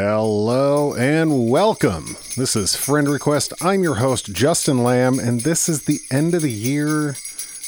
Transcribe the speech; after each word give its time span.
Hello 0.00 0.94
and 0.94 1.50
welcome. 1.50 2.16
This 2.36 2.54
is 2.54 2.76
Friend 2.76 3.08
Request. 3.08 3.52
I'm 3.60 3.82
your 3.82 3.96
host, 3.96 4.32
Justin 4.32 4.84
Lamb, 4.84 5.18
and 5.18 5.40
this 5.40 5.68
is 5.68 5.86
the 5.86 5.98
end 6.08 6.36
of 6.36 6.42
the 6.42 6.52
year, 6.52 7.16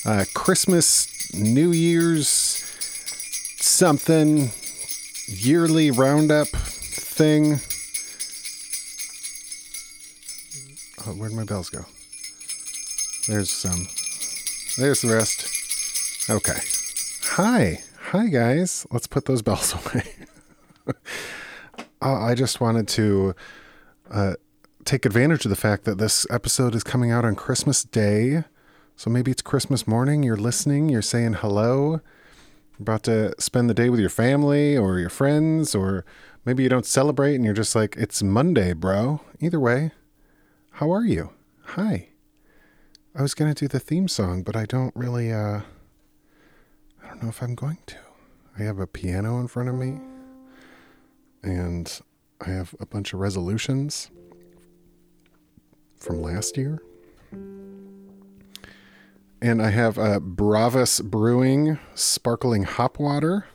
uh, 0.07 0.27
Christmas, 0.33 1.35
New 1.35 1.73
Year's, 1.73 2.23
something, 3.61 4.53
yearly 5.27 5.91
roundup 5.91 6.47
thing. 6.47 7.55
Oh, 11.05 11.15
where'd 11.19 11.33
my 11.33 11.43
bells 11.43 11.69
go? 11.69 11.85
There's 13.27 13.51
some. 13.51 13.89
There's 14.79 15.03
the 15.03 15.13
rest. 15.13 15.49
Okay. 16.31 16.61
Hi. 17.25 17.83
Hi, 17.99 18.29
guys. 18.29 18.87
Let's 18.93 19.09
put 19.09 19.25
those 19.25 19.43
bells 19.43 19.75
away. 19.93 20.05
Uh, 22.03 22.19
I 22.19 22.35
just 22.35 22.61
wanted 22.61 22.89
to 22.89 23.35
uh, 24.11 24.35
take 24.85 25.05
advantage 25.05 25.45
of 25.45 25.51
the 25.51 25.57
fact 25.57 25.85
that 25.85 25.99
this 25.99 26.27
episode 26.31 26.75
is 26.75 26.83
coming 26.83 27.11
out 27.11 27.27
on 27.27 27.35
Christmas 27.35 27.85
Day. 27.85 28.45
So 28.97 29.11
maybe 29.11 29.31
it's 29.31 29.43
Christmas 29.43 29.87
morning, 29.87 30.23
you're 30.23 30.37
listening, 30.37 30.89
you're 30.89 31.03
saying 31.03 31.35
hello, 31.35 32.01
about 32.79 33.03
to 33.05 33.35
spend 33.39 33.69
the 33.69 33.75
day 33.75 33.91
with 33.91 34.01
your 34.01 34.11
family 34.11 34.77
or 34.77 34.99
your 34.99 35.11
friends, 35.11 35.75
or 35.75 36.07
maybe 36.47 36.63
you 36.63 36.71
don't 36.71 36.87
celebrate 36.87 37.35
and 37.35 37.45
you're 37.45 37.55
just 37.55 37.75
like, 37.75 37.97
it's 37.97 38.23
Monday, 38.23 38.73
bro. 38.73 39.21
Either 39.41 39.61
way, 39.61 39.93
how 40.73 40.91
are 40.91 41.05
you? 41.05 41.31
Hi. 41.65 42.09
I 43.15 43.23
was 43.23 43.35
going 43.35 43.53
to 43.53 43.65
do 43.65 43.69
the 43.69 43.81
theme 43.81 44.09
song, 44.09 44.43
but 44.43 44.57
I 44.57 44.65
don't 44.65 44.95
really, 44.97 45.33
uh, 45.33 45.61
I 47.03 47.09
don't 47.09 47.23
know 47.23 47.29
if 47.29 47.43
I'm 47.43 47.55
going 47.55 47.79
to. 47.87 47.97
I 48.59 48.63
have 48.63 48.79
a 48.79 48.87
piano 48.87 49.39
in 49.39 49.49
front 49.49 49.69
of 49.69 49.75
me 49.75 50.01
and 51.43 52.01
I 52.41 52.51
have 52.51 52.75
a 52.81 52.87
bunch 52.87 53.13
of 53.13 53.21
resolutions 53.21 54.11
from 55.97 56.23
last 56.23 56.57
year. 56.57 56.83
And 59.43 59.63
I 59.63 59.71
have 59.71 59.97
a 59.97 60.21
Bravus 60.21 61.01
Brewing 61.03 61.79
sparkling 61.95 62.65
hop 62.65 62.99
water. 62.99 63.47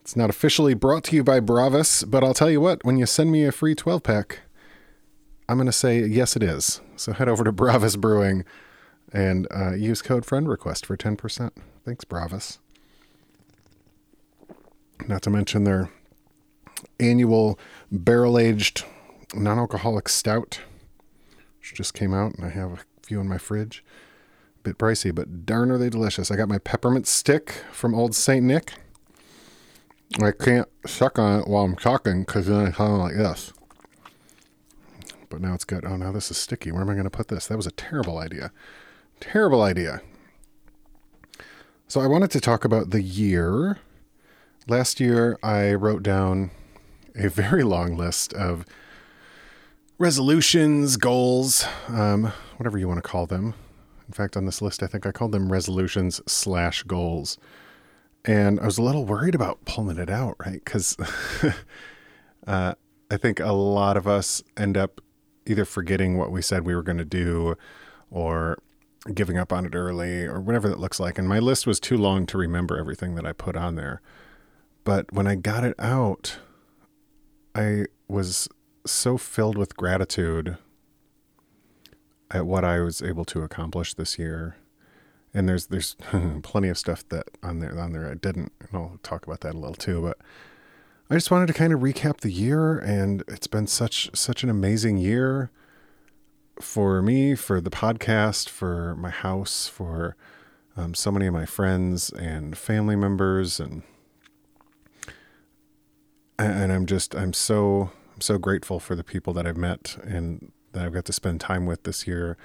It's 0.00 0.16
not 0.16 0.30
officially 0.30 0.74
brought 0.74 1.04
to 1.04 1.16
you 1.16 1.24
by 1.24 1.40
Bravus, 1.40 2.04
but 2.04 2.22
I'll 2.22 2.34
tell 2.34 2.50
you 2.50 2.60
what, 2.60 2.84
when 2.84 2.98
you 2.98 3.06
send 3.06 3.32
me 3.32 3.44
a 3.44 3.52
free 3.52 3.74
12 3.74 4.02
pack, 4.02 4.40
I'm 5.48 5.56
going 5.56 5.66
to 5.66 5.72
say 5.72 6.04
yes, 6.04 6.36
it 6.36 6.42
is. 6.42 6.80
So 6.96 7.12
head 7.12 7.28
over 7.28 7.44
to 7.44 7.52
Bravus 7.52 7.96
Brewing 7.96 8.44
and 9.12 9.46
uh, 9.54 9.74
use 9.74 10.02
code 10.02 10.24
friend 10.26 10.48
request 10.48 10.86
for 10.86 10.96
10%. 10.96 11.50
Thanks, 11.84 12.04
Bravus. 12.04 12.58
Not 15.06 15.22
to 15.22 15.30
mention 15.30 15.64
their 15.64 15.90
annual 16.98 17.58
barrel 17.90 18.38
aged 18.38 18.84
non 19.34 19.58
alcoholic 19.58 20.08
stout, 20.08 20.60
which 21.58 21.74
just 21.74 21.94
came 21.94 22.14
out, 22.14 22.34
and 22.34 22.44
I 22.44 22.50
have 22.50 22.72
a 22.72 22.78
few 23.02 23.20
in 23.20 23.28
my 23.28 23.38
fridge. 23.38 23.84
A 24.58 24.62
bit 24.62 24.78
pricey, 24.78 25.14
but 25.14 25.44
darn 25.44 25.70
are 25.70 25.78
they 25.78 25.90
delicious. 25.90 26.30
I 26.30 26.36
got 26.36 26.48
my 26.48 26.58
peppermint 26.58 27.06
stick 27.06 27.52
from 27.72 27.94
Old 27.94 28.14
St. 28.14 28.44
Nick. 28.44 28.74
I 30.22 30.30
can't 30.30 30.68
suck 30.86 31.18
on 31.18 31.40
it 31.40 31.48
while 31.48 31.64
I'm 31.64 31.76
talking 31.76 32.22
because 32.22 32.46
then 32.46 32.66
I 32.66 32.70
sound 32.70 33.00
like 33.00 33.16
this. 33.16 33.52
But 35.28 35.40
now 35.40 35.54
it's 35.54 35.64
good. 35.64 35.84
Oh, 35.84 35.96
now 35.96 36.12
this 36.12 36.30
is 36.30 36.36
sticky. 36.36 36.70
Where 36.70 36.82
am 36.82 36.90
I 36.90 36.92
going 36.94 37.04
to 37.04 37.10
put 37.10 37.28
this? 37.28 37.48
That 37.48 37.56
was 37.56 37.66
a 37.66 37.72
terrible 37.72 38.18
idea. 38.18 38.52
Terrible 39.18 39.62
idea. 39.62 40.02
So 41.88 42.00
I 42.00 42.06
wanted 42.06 42.30
to 42.32 42.40
talk 42.40 42.64
about 42.64 42.90
the 42.90 43.02
year 43.02 43.78
last 44.66 45.00
year 45.00 45.38
I 45.42 45.74
wrote 45.74 46.02
down 46.02 46.50
a 47.14 47.28
very 47.28 47.62
long 47.62 47.96
list 47.96 48.32
of 48.32 48.64
resolutions, 49.98 50.96
goals, 50.96 51.66
um, 51.88 52.32
whatever 52.56 52.78
you 52.78 52.88
want 52.88 53.02
to 53.02 53.08
call 53.08 53.26
them. 53.26 53.54
In 54.06 54.12
fact, 54.12 54.36
on 54.36 54.44
this 54.44 54.60
list, 54.60 54.82
I 54.82 54.86
think 54.86 55.06
I 55.06 55.12
called 55.12 55.32
them 55.32 55.50
resolutions 55.50 56.20
slash 56.26 56.82
goals. 56.82 57.38
And 58.24 58.58
I 58.60 58.66
was 58.66 58.78
a 58.78 58.82
little 58.82 59.04
worried 59.04 59.34
about 59.34 59.64
pulling 59.64 59.98
it 59.98 60.10
out, 60.10 60.36
right? 60.38 60.62
Because 60.64 60.96
uh, 62.46 62.74
I 63.10 63.16
think 63.16 63.40
a 63.40 63.52
lot 63.52 63.96
of 63.96 64.06
us 64.06 64.42
end 64.56 64.76
up 64.76 65.00
either 65.46 65.64
forgetting 65.64 66.16
what 66.16 66.30
we 66.30 66.40
said 66.42 66.64
we 66.64 66.74
were 66.74 66.82
going 66.82 66.98
to 66.98 67.04
do 67.04 67.54
or 68.10 68.58
giving 69.12 69.36
up 69.36 69.52
on 69.52 69.66
it 69.66 69.74
early 69.74 70.24
or 70.24 70.40
whatever 70.40 70.68
that 70.68 70.80
looks 70.80 70.98
like. 70.98 71.18
And 71.18 71.28
my 71.28 71.38
list 71.38 71.66
was 71.66 71.78
too 71.78 71.98
long 71.98 72.24
to 72.26 72.38
remember 72.38 72.78
everything 72.78 73.14
that 73.16 73.26
I 73.26 73.32
put 73.32 73.56
on 73.56 73.74
there. 73.74 74.00
But 74.84 75.12
when 75.12 75.26
I 75.26 75.34
got 75.34 75.64
it 75.64 75.74
out, 75.78 76.38
I 77.54 77.86
was 78.06 78.48
so 78.86 79.16
filled 79.16 79.56
with 79.56 79.76
gratitude 79.76 80.58
at 82.30 82.46
what 82.46 82.64
I 82.64 82.80
was 82.80 83.00
able 83.00 83.24
to 83.26 83.42
accomplish 83.42 83.94
this 83.94 84.18
year. 84.18 84.56
And 85.32 85.48
there's 85.48 85.66
there's 85.66 85.96
plenty 86.42 86.68
of 86.68 86.78
stuff 86.78 87.08
that 87.08 87.28
on 87.42 87.60
there 87.60 87.78
on 87.78 87.92
there 87.92 88.10
I 88.10 88.14
didn't. 88.14 88.52
And 88.60 88.68
I'll 88.72 88.98
talk 89.02 89.26
about 89.26 89.40
that 89.40 89.54
a 89.54 89.58
little 89.58 89.74
too. 89.74 90.02
But 90.02 90.18
I 91.10 91.14
just 91.14 91.30
wanted 91.30 91.46
to 91.46 91.52
kind 91.54 91.72
of 91.72 91.80
recap 91.80 92.20
the 92.20 92.30
year, 92.30 92.78
and 92.78 93.22
it's 93.28 93.46
been 93.46 93.66
such 93.66 94.10
such 94.14 94.42
an 94.42 94.50
amazing 94.50 94.96
year 94.96 95.50
for 96.60 97.02
me, 97.02 97.34
for 97.34 97.60
the 97.60 97.70
podcast, 97.70 98.48
for 98.48 98.94
my 98.96 99.10
house, 99.10 99.66
for 99.66 100.16
um, 100.76 100.94
so 100.94 101.10
many 101.10 101.26
of 101.26 101.34
my 101.34 101.46
friends 101.46 102.10
and 102.10 102.56
family 102.56 102.96
members, 102.96 103.60
and 103.60 103.82
and 106.38 106.72
I'm 106.72 106.86
just 106.86 107.14
I'm 107.14 107.32
so 107.32 107.90
I'm 108.14 108.20
so 108.20 108.38
grateful 108.38 108.80
for 108.80 108.94
the 108.94 109.04
people 109.04 109.32
that 109.34 109.46
I've 109.46 109.56
met 109.56 109.96
and 110.02 110.52
that 110.72 110.84
I've 110.84 110.92
got 110.92 111.04
to 111.06 111.12
spend 111.12 111.40
time 111.40 111.66
with 111.66 111.84
this 111.84 112.06
year, 112.06 112.36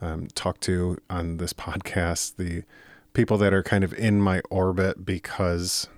um, 0.00 0.28
talk 0.34 0.60
to 0.60 0.98
on 1.08 1.38
this 1.38 1.52
podcast, 1.52 2.36
the 2.36 2.64
people 3.12 3.38
that 3.38 3.52
are 3.52 3.62
kind 3.62 3.84
of 3.84 3.92
in 3.94 4.20
my 4.20 4.40
orbit 4.50 5.04
because 5.04 5.88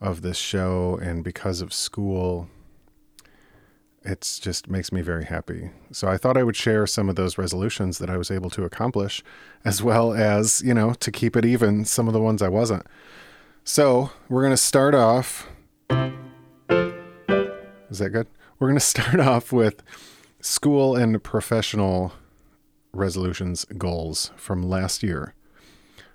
of 0.00 0.22
this 0.22 0.36
show 0.36 0.98
and 1.02 1.24
because 1.24 1.60
of 1.60 1.72
school. 1.72 2.48
It's 4.02 4.38
just 4.38 4.70
makes 4.70 4.92
me 4.92 5.00
very 5.00 5.24
happy. 5.24 5.70
So 5.90 6.06
I 6.06 6.16
thought 6.16 6.36
I 6.36 6.44
would 6.44 6.54
share 6.54 6.86
some 6.86 7.08
of 7.08 7.16
those 7.16 7.36
resolutions 7.36 7.98
that 7.98 8.08
I 8.08 8.16
was 8.16 8.30
able 8.30 8.50
to 8.50 8.62
accomplish, 8.62 9.20
as 9.64 9.82
well 9.82 10.12
as, 10.12 10.62
you 10.64 10.72
know, 10.72 10.92
to 10.94 11.10
keep 11.10 11.34
it 11.34 11.44
even, 11.44 11.84
some 11.84 12.06
of 12.06 12.14
the 12.14 12.20
ones 12.20 12.40
I 12.40 12.48
wasn't. 12.48 12.86
So 13.64 14.10
we're 14.28 14.42
going 14.42 14.52
to 14.52 14.56
start 14.56 14.94
off 14.94 15.48
is 16.68 17.98
that 17.98 18.10
good? 18.10 18.26
We're 18.58 18.68
going 18.68 18.78
to 18.80 18.84
start 18.84 19.20
off 19.20 19.52
with 19.52 19.82
school 20.40 20.96
and 20.96 21.22
professional 21.22 22.12
resolutions 22.92 23.64
goals 23.76 24.32
from 24.36 24.62
last 24.62 25.02
year. 25.02 25.34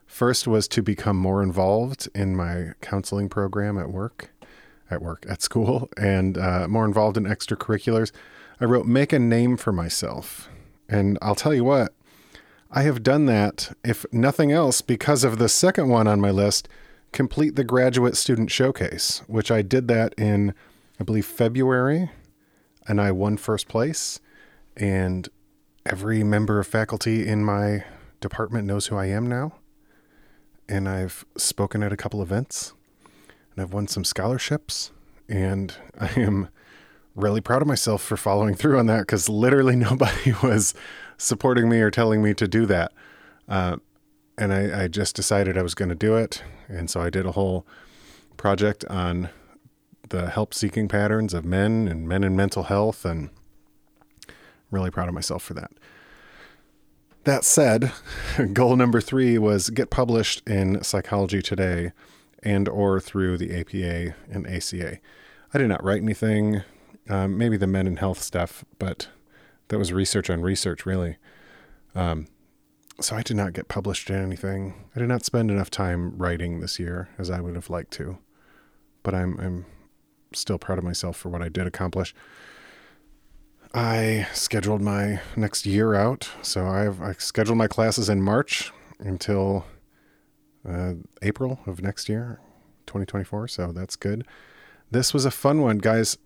First 0.05 0.47
was 0.47 0.67
to 0.69 0.81
become 0.81 1.15
more 1.15 1.41
involved 1.41 2.09
in 2.13 2.35
my 2.35 2.73
counseling 2.81 3.29
program 3.29 3.77
at 3.77 3.89
work, 3.89 4.31
at 4.89 5.01
work, 5.01 5.25
at 5.29 5.41
school, 5.41 5.89
and 5.95 6.37
uh, 6.37 6.67
more 6.67 6.85
involved 6.85 7.15
in 7.15 7.23
extracurriculars. 7.23 8.11
I 8.59 8.65
wrote, 8.65 8.85
make 8.85 9.13
a 9.13 9.19
name 9.19 9.55
for 9.55 9.71
myself. 9.71 10.49
And 10.89 11.17
I'll 11.21 11.35
tell 11.35 11.53
you 11.53 11.63
what, 11.63 11.93
I 12.69 12.83
have 12.83 13.03
done 13.03 13.25
that, 13.27 13.75
if 13.83 14.05
nothing 14.11 14.51
else, 14.51 14.81
because 14.81 15.23
of 15.23 15.39
the 15.39 15.49
second 15.49 15.87
one 15.87 16.07
on 16.07 16.19
my 16.19 16.31
list, 16.31 16.67
complete 17.11 17.55
the 17.55 17.63
graduate 17.63 18.15
student 18.15 18.51
showcase, 18.51 19.21
which 19.27 19.51
I 19.51 19.61
did 19.61 19.87
that 19.87 20.13
in 20.17 20.53
I 20.99 21.03
believe 21.03 21.25
February, 21.25 22.11
and 22.87 23.01
I 23.01 23.11
won 23.11 23.37
first 23.37 23.67
place. 23.67 24.19
And 24.77 25.27
every 25.83 26.23
member 26.23 26.59
of 26.59 26.67
faculty 26.67 27.27
in 27.27 27.43
my 27.43 27.83
department 28.19 28.67
knows 28.67 28.87
who 28.87 28.97
I 28.97 29.07
am 29.07 29.27
now. 29.27 29.53
And 30.69 30.87
I've 30.87 31.25
spoken 31.37 31.81
at 31.81 31.91
a 31.91 31.97
couple 31.97 32.21
events, 32.21 32.73
and 33.51 33.63
I've 33.63 33.73
won 33.73 33.87
some 33.87 34.03
scholarships. 34.03 34.91
And 35.27 35.73
I 35.99 36.11
am 36.19 36.49
really 37.15 37.41
proud 37.41 37.63
of 37.63 37.67
myself 37.67 38.01
for 38.01 38.15
following 38.15 38.53
through 38.53 38.77
on 38.77 38.85
that 38.85 38.99
because 38.99 39.27
literally 39.27 39.75
nobody 39.89 40.33
was 40.43 40.75
supporting 41.17 41.67
me 41.67 41.81
or 41.81 41.89
telling 41.89 42.21
me 42.21 42.33
to 42.35 42.47
do 42.47 42.65
that. 42.67 42.91
Uh, 43.49 43.77
and 44.37 44.53
I, 44.53 44.83
I 44.83 44.87
just 44.87 45.15
decided 45.15 45.57
I 45.57 45.61
was 45.61 45.75
going 45.75 45.89
to 45.89 45.95
do 45.95 46.15
it. 46.15 46.43
And 46.71 46.89
so 46.89 47.01
I 47.01 47.09
did 47.09 47.25
a 47.25 47.33
whole 47.33 47.65
project 48.37 48.85
on 48.85 49.29
the 50.09 50.29
help 50.29 50.53
seeking 50.53 50.87
patterns 50.87 51.33
of 51.33 51.45
men 51.45 51.87
and 51.87 52.07
men 52.07 52.23
in 52.23 52.35
mental 52.35 52.63
health, 52.63 53.05
and 53.05 53.29
really 54.69 54.91
proud 54.91 55.07
of 55.07 55.13
myself 55.13 55.43
for 55.43 55.53
that. 55.53 55.71
That 57.23 57.43
said, 57.43 57.91
goal 58.53 58.75
number 58.75 58.99
three 59.01 59.37
was 59.37 59.69
get 59.69 59.89
published 59.89 60.47
in 60.47 60.83
Psychology 60.83 61.41
Today 61.41 61.91
and 62.43 62.67
or 62.67 62.99
through 62.99 63.37
the 63.37 63.59
APA 63.59 64.15
and 64.29 64.47
ACA. 64.47 64.97
I 65.53 65.57
did 65.57 65.67
not 65.67 65.83
write 65.83 66.01
anything, 66.01 66.63
um, 67.09 67.37
maybe 67.37 67.57
the 67.57 67.67
men 67.67 67.87
in 67.87 67.97
health 67.97 68.21
stuff, 68.21 68.65
but 68.79 69.09
that 69.67 69.77
was 69.77 69.93
research 69.93 70.29
on 70.29 70.41
research, 70.41 70.85
really. 70.85 71.17
Um, 71.93 72.27
so 73.01 73.15
I 73.15 73.21
did 73.21 73.37
not 73.37 73.53
get 73.53 73.67
published 73.67 74.09
in 74.09 74.15
anything. 74.15 74.73
I 74.95 74.99
did 74.99 75.09
not 75.09 75.25
spend 75.25 75.51
enough 75.51 75.69
time 75.69 76.17
writing 76.17 76.59
this 76.59 76.79
year 76.79 77.09
as 77.17 77.29
I 77.29 77.41
would 77.41 77.55
have 77.55 77.69
liked 77.69 77.91
to 77.93 78.17
but 79.03 79.13
I'm 79.13 79.39
I'm 79.39 79.65
still 80.33 80.57
proud 80.57 80.77
of 80.77 80.83
myself 80.83 81.17
for 81.17 81.29
what 81.29 81.41
I 81.41 81.49
did 81.49 81.67
accomplish. 81.67 82.13
I 83.73 84.27
scheduled 84.33 84.81
my 84.81 85.21
next 85.35 85.65
year 85.65 85.95
out, 85.95 86.29
so 86.41 86.67
I've 86.67 87.01
I 87.01 87.13
scheduled 87.13 87.57
my 87.57 87.67
classes 87.67 88.09
in 88.09 88.21
March 88.21 88.71
until 88.99 89.65
uh, 90.67 90.93
April 91.21 91.59
of 91.65 91.81
next 91.81 92.09
year, 92.09 92.39
2024. 92.85 93.47
So 93.47 93.71
that's 93.71 93.95
good. 93.95 94.25
This 94.91 95.13
was 95.13 95.25
a 95.25 95.31
fun 95.31 95.61
one, 95.61 95.77
guys. 95.77 96.17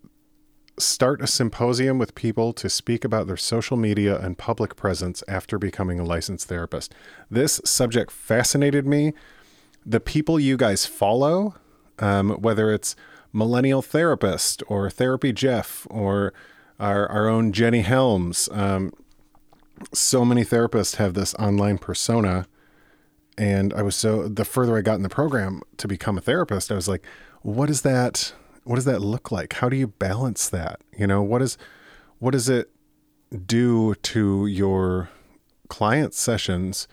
Start 0.78 1.22
a 1.22 1.28
symposium 1.28 1.98
with 1.98 2.16
people 2.16 2.52
to 2.54 2.70
speak 2.70 3.06
about 3.06 3.28
their 3.28 3.38
social 3.38 3.78
media 3.78 4.20
and 4.20 4.38
public 4.38 4.76
presence 4.76 5.24
after 5.28 5.58
becoming 5.58 6.00
a 6.00 6.04
licensed 6.04 6.48
therapist. 6.48 6.94
This 7.32 7.62
subject 7.64 8.12
fascinated 8.12 8.86
me. 8.86 9.14
The 9.86 10.00
people 10.00 10.40
you 10.40 10.58
guys 10.58 10.86
follow, 10.86 11.56
um, 12.00 12.32
whether 12.32 12.74
it's 12.74 12.96
Millennial 13.32 13.82
Therapist 13.82 14.64
or 14.68 14.90
Therapy 14.90 15.32
Jeff 15.32 15.88
or 15.90 16.34
our, 16.80 17.08
our 17.08 17.30
own 17.30 17.54
Jenny 17.54 17.82
Helms, 17.82 18.50
um, 18.52 18.92
so 19.94 20.26
many 20.26 20.44
therapists 20.44 20.96
have 20.96 21.14
this 21.14 21.34
online 21.36 21.78
persona 21.78 22.48
and 23.38 23.74
I 23.74 23.82
was 23.82 23.96
so 23.96 24.28
the 24.28 24.46
further 24.46 24.78
I 24.78 24.82
got 24.82 24.96
in 24.96 25.04
the 25.04 25.10
program 25.10 25.62
to 25.78 25.88
become 25.88 26.18
a 26.18 26.22
therapist, 26.22 26.72
I 26.72 26.76
was 26.76 26.88
like, 26.88 27.06
what 27.42 27.70
is 27.70 27.82
that? 27.82 28.34
What 28.66 28.76
does 28.76 28.86
that 28.86 29.00
look 29.00 29.32
like? 29.32 29.54
How 29.54 29.70
do 29.70 29.78
you 29.78 29.88
balance 29.88 30.50
that? 30.50 30.82
You 30.98 31.08
know, 31.08 31.22
what 31.22 31.42
is 31.42 31.58
what 32.20 32.32
does 32.32 32.50
it 32.50 32.72
do 33.46 33.96
to 33.96 34.48
your 34.48 35.10
client 35.68 36.14
sessions 36.14 36.88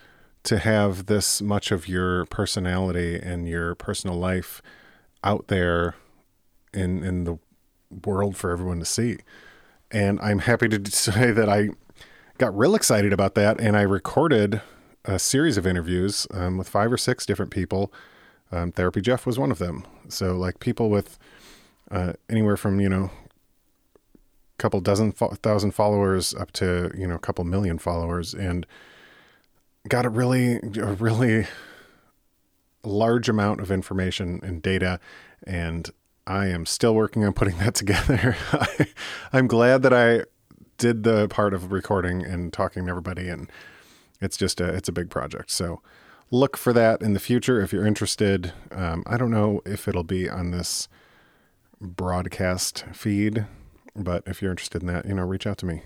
to 0.45 0.59
have 0.59 1.07
this 1.07 1.41
much 1.41 1.71
of 1.71 1.89
your 1.89 2.27
personality 2.27 3.17
and 3.17 3.49
your 3.49 3.75
personal 3.75 4.17
life 4.17 4.61
out 5.25 5.49
there 5.49 5.95
in 6.75 7.03
in 7.03 7.25
the 7.25 7.39
world 8.05 8.37
for 8.37 8.51
everyone 8.51 8.79
to 8.79 8.85
see? 8.85 9.19
And 9.91 10.21
I'm 10.21 10.41
happy 10.41 10.69
to 10.69 10.91
say 10.91 11.33
that 11.33 11.49
I 11.49 11.71
got 12.37 12.57
real 12.57 12.75
excited 12.75 13.13
about 13.15 13.35
that 13.37 13.61
and 13.61 13.77
I 13.77 13.83
recorded 13.83 14.61
a 15.05 15.19
series 15.19 15.57
of 15.57 15.67
interviews 15.67 16.27
um, 16.33 16.59
with 16.59 16.69
five 16.69 16.93
or 16.93 16.99
six 16.99 17.27
different 17.27 17.51
people. 17.51 17.93
Um, 18.51 18.73
Therapy 18.73 19.01
Jeff 19.01 19.25
was 19.27 19.39
one 19.39 19.51
of 19.51 19.59
them. 19.59 19.87
So 20.09 20.37
like 20.37 20.61
people 20.61 20.91
with 20.91 21.19
uh, 21.93 22.15
anywhere 22.29 22.57
from 22.57 22.81
you 22.81 22.89
know 22.89 23.11
a 24.15 24.59
couple 24.59 24.81
dozen 24.81 25.13
fo- 25.13 25.35
thousand 25.43 25.73
followers 25.73 26.35
up 26.35 26.51
to 26.53 26.91
you 26.97 27.07
know 27.07 27.15
a 27.15 27.21
couple 27.21 27.45
million 27.45 27.79
followers, 27.79 28.35
and 28.35 28.67
got 29.89 30.05
a 30.05 30.11
really 30.11 30.57
a 30.57 30.95
really 30.95 31.47
large 32.83 33.29
amount 33.29 33.61
of 33.61 33.71
information 33.71 34.41
and 34.43 34.63
data, 34.63 34.99
and 35.47 35.91
I 36.27 36.47
am 36.47 36.67
still 36.67 36.95
working 36.95 37.25
on 37.25 37.33
putting 37.33 37.59
that 37.59 37.75
together. 37.75 38.37
I, 38.53 38.87
I'm 39.33 39.47
glad 39.47 39.83
that 39.83 39.93
I 39.93 40.25
did 40.79 41.05
the 41.05 41.29
part 41.29 41.55
of 41.55 41.71
recording 41.71 42.25
and 42.25 42.53
talking 42.53 42.87
to 42.87 42.91
everybody 42.91 43.29
and 43.29 43.49
it's 44.23 44.37
just 44.37 44.61
a 44.61 44.69
it's 44.73 44.89
a 44.89 44.93
big 44.93 45.11
project. 45.11 45.51
So 45.51 45.83
look 46.31 46.57
for 46.57 46.73
that 46.73 47.03
in 47.03 47.13
the 47.13 47.21
future 47.21 47.61
if 47.61 47.73
you're 47.73 47.87
interested. 47.87 48.53
Um, 48.71 49.03
I 49.07 49.17
don't 49.17 49.31
know 49.31 49.61
if 49.67 49.87
it'll 49.87 50.05
be 50.05 50.31
on 50.31 50.53
this 50.53 50.89
broadcast 51.83 52.85
feed, 52.93 53.47
but 53.95 54.23
if 54.27 54.41
you're 54.41 54.53
interested 54.53 54.83
in 54.83 54.89
that, 54.89 55.07
you 55.07 55.15
know, 55.15 55.25
reach 55.25 55.47
out 55.47 55.59
to 55.59 55.67
me. 55.67 55.83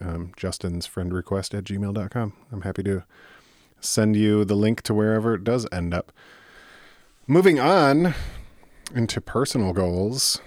Um, 0.00 0.32
Justin's 0.36 0.86
friend 0.86 1.12
request 1.12 1.54
at 1.54 1.64
gmail.com. 1.64 2.32
I'm 2.52 2.60
happy 2.62 2.82
to 2.84 3.04
send 3.80 4.16
you 4.16 4.44
the 4.44 4.54
link 4.54 4.82
to 4.82 4.94
wherever 4.94 5.34
it 5.34 5.44
does 5.44 5.66
end 5.72 5.92
up. 5.92 6.12
Moving 7.26 7.58
on 7.58 8.14
into 8.94 9.20
personal 9.20 9.72
goals. 9.72 10.40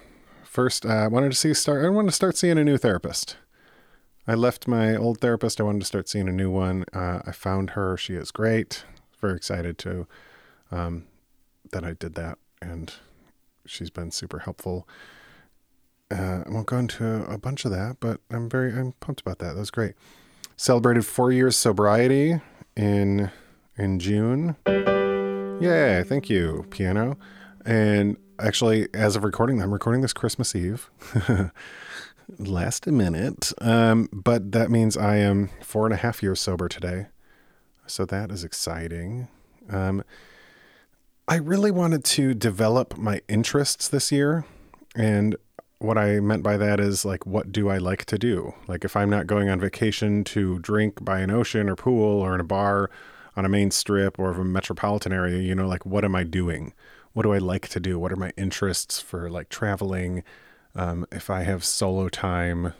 First, 0.43 0.85
uh, 0.85 0.89
I 0.89 1.07
wanted 1.07 1.31
to 1.31 1.37
see 1.37 1.53
start. 1.53 1.85
I 1.85 1.89
wanted 1.89 2.09
to 2.09 2.15
start 2.15 2.37
seeing 2.37 2.57
a 2.57 2.63
new 2.63 2.77
therapist. 2.77 3.37
I 4.27 4.35
left 4.35 4.67
my 4.67 4.95
old 4.95 5.19
therapist. 5.19 5.59
I 5.59 5.63
wanted 5.63 5.79
to 5.79 5.85
start 5.85 6.07
seeing 6.07 6.27
a 6.27 6.33
new 6.33 6.49
one. 6.49 6.85
Uh, 6.93 7.21
I 7.25 7.31
found 7.31 7.71
her. 7.71 7.97
She 7.97 8.15
is 8.15 8.31
great. 8.31 8.85
Very 9.19 9.35
excited 9.35 9.77
to 9.79 10.07
um, 10.71 11.05
that 11.71 11.83
I 11.83 11.93
did 11.93 12.15
that, 12.15 12.37
and 12.61 12.93
she's 13.65 13.89
been 13.89 14.11
super 14.11 14.39
helpful. 14.39 14.87
Uh, 16.09 16.43
I 16.45 16.49
won't 16.49 16.67
go 16.67 16.77
into 16.77 17.23
a 17.31 17.37
bunch 17.37 17.65
of 17.65 17.71
that, 17.71 17.97
but 17.99 18.19
I'm 18.29 18.49
very 18.49 18.71
I'm 18.73 18.93
pumped 18.99 19.21
about 19.21 19.39
that. 19.39 19.53
That 19.53 19.59
was 19.59 19.71
great. 19.71 19.93
Celebrated 20.57 21.05
four 21.05 21.31
years 21.31 21.55
sobriety 21.55 22.41
in 22.75 23.31
in 23.77 23.99
June. 23.99 24.55
Yay! 24.67 26.03
Thank 26.03 26.29
you, 26.29 26.65
piano. 26.69 27.17
And 27.65 28.17
actually, 28.39 28.87
as 28.93 29.15
of 29.15 29.23
recording, 29.23 29.61
I'm 29.61 29.71
recording 29.71 30.01
this 30.01 30.13
Christmas 30.13 30.55
Eve. 30.55 30.89
last 32.39 32.87
a 32.87 32.91
minute. 32.91 33.51
Um, 33.61 34.09
but 34.11 34.51
that 34.51 34.69
means 34.69 34.97
I 34.97 35.17
am 35.17 35.49
four 35.61 35.85
and 35.85 35.93
a 35.93 35.97
half 35.97 36.23
years 36.23 36.39
sober 36.39 36.67
today. 36.67 37.07
So 37.85 38.05
that 38.05 38.31
is 38.31 38.43
exciting. 38.43 39.27
Um, 39.69 40.03
I 41.27 41.35
really 41.35 41.71
wanted 41.71 42.03
to 42.05 42.33
develop 42.33 42.97
my 42.97 43.21
interests 43.27 43.87
this 43.87 44.11
year. 44.11 44.45
And 44.95 45.35
what 45.77 45.97
I 45.97 46.19
meant 46.19 46.43
by 46.43 46.57
that 46.57 46.79
is 46.79 47.05
like, 47.05 47.25
what 47.25 47.51
do 47.51 47.69
I 47.69 47.77
like 47.77 48.05
to 48.05 48.17
do? 48.17 48.53
Like, 48.67 48.83
if 48.83 48.95
I'm 48.95 49.09
not 49.09 49.27
going 49.27 49.49
on 49.49 49.59
vacation 49.59 50.23
to 50.25 50.59
drink 50.59 51.03
by 51.03 51.19
an 51.19 51.31
ocean 51.31 51.69
or 51.69 51.75
pool 51.75 52.19
or 52.19 52.35
in 52.35 52.41
a 52.41 52.45
bar 52.45 52.89
on 53.35 53.45
a 53.45 53.49
main 53.49 53.71
strip 53.71 54.19
or 54.19 54.29
of 54.29 54.37
a 54.37 54.43
metropolitan 54.43 55.13
area, 55.13 55.39
you 55.39 55.55
know, 55.55 55.67
like, 55.67 55.85
what 55.85 56.03
am 56.03 56.15
I 56.15 56.23
doing? 56.23 56.73
What 57.13 57.23
do 57.23 57.33
I 57.33 57.37
like 57.37 57.67
to 57.69 57.79
do? 57.79 57.97
What 57.97 58.11
are 58.11 58.17
my 58.17 58.31
interests 58.37 58.99
for 58.99 59.29
like 59.29 59.49
traveling? 59.49 60.23
Um, 60.75 61.05
if 61.11 61.29
I 61.29 61.43
have 61.43 61.63
solo 61.63 62.09
time 62.09 62.73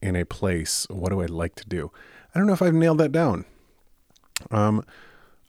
in 0.00 0.16
a 0.16 0.24
place, 0.24 0.86
what 0.88 1.10
do 1.10 1.20
I 1.20 1.26
like 1.26 1.54
to 1.56 1.68
do? 1.68 1.90
I 2.34 2.38
don't 2.38 2.46
know 2.46 2.52
if 2.52 2.62
I've 2.62 2.74
nailed 2.74 2.98
that 2.98 3.12
down. 3.12 3.44
Um, 4.50 4.84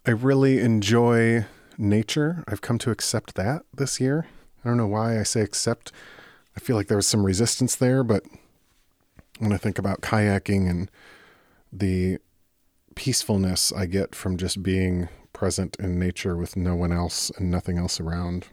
I 0.06 0.12
really 0.12 0.60
enjoy 0.60 1.45
nature. 1.77 2.44
I've 2.47 2.62
come 2.62 2.77
to 2.79 2.91
accept 2.91 3.35
that 3.35 3.63
this 3.74 4.00
year. 4.00 4.27
I 4.63 4.69
don't 4.69 4.77
know 4.77 4.88
why 4.88 5.19
I 5.19 5.24
say 5.24 5.41
accept. 5.41 5.91
I 6.56 6.59
feel 6.59 6.75
like 6.75 6.88
there 6.88 6.97
was 6.97 7.07
some 7.07 7.25
resistance 7.25 7.75
there, 7.75 8.03
but 8.03 8.24
when 9.39 9.53
I 9.53 9.57
think 9.57 9.77
about 9.77 10.01
kayaking 10.01 10.69
and 10.69 10.89
the 11.71 12.18
peacefulness 12.95 13.71
I 13.71 13.85
get 13.85 14.15
from 14.15 14.38
just 14.38 14.63
being 14.63 15.09
present 15.33 15.77
in 15.79 16.00
nature 16.00 16.35
with 16.35 16.57
no 16.57 16.75
one 16.75 16.91
else 16.91 17.29
and 17.38 17.51
nothing 17.51 17.77
else 17.77 18.00
around, 18.00 18.47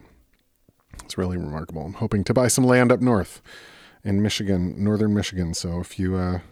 it's 1.03 1.17
really 1.17 1.39
remarkable. 1.39 1.87
I'm 1.87 1.95
hoping 1.95 2.25
to 2.25 2.35
buy 2.35 2.49
some 2.49 2.65
land 2.65 2.93
up 2.93 3.01
north 3.01 3.41
in 4.05 4.21
Michigan, 4.21 4.75
northern 4.85 5.15
Michigan. 5.15 5.55
So 5.55 5.81
if 5.81 5.99
you 5.99 6.15
uh, 6.17 6.19
are 6.19 6.43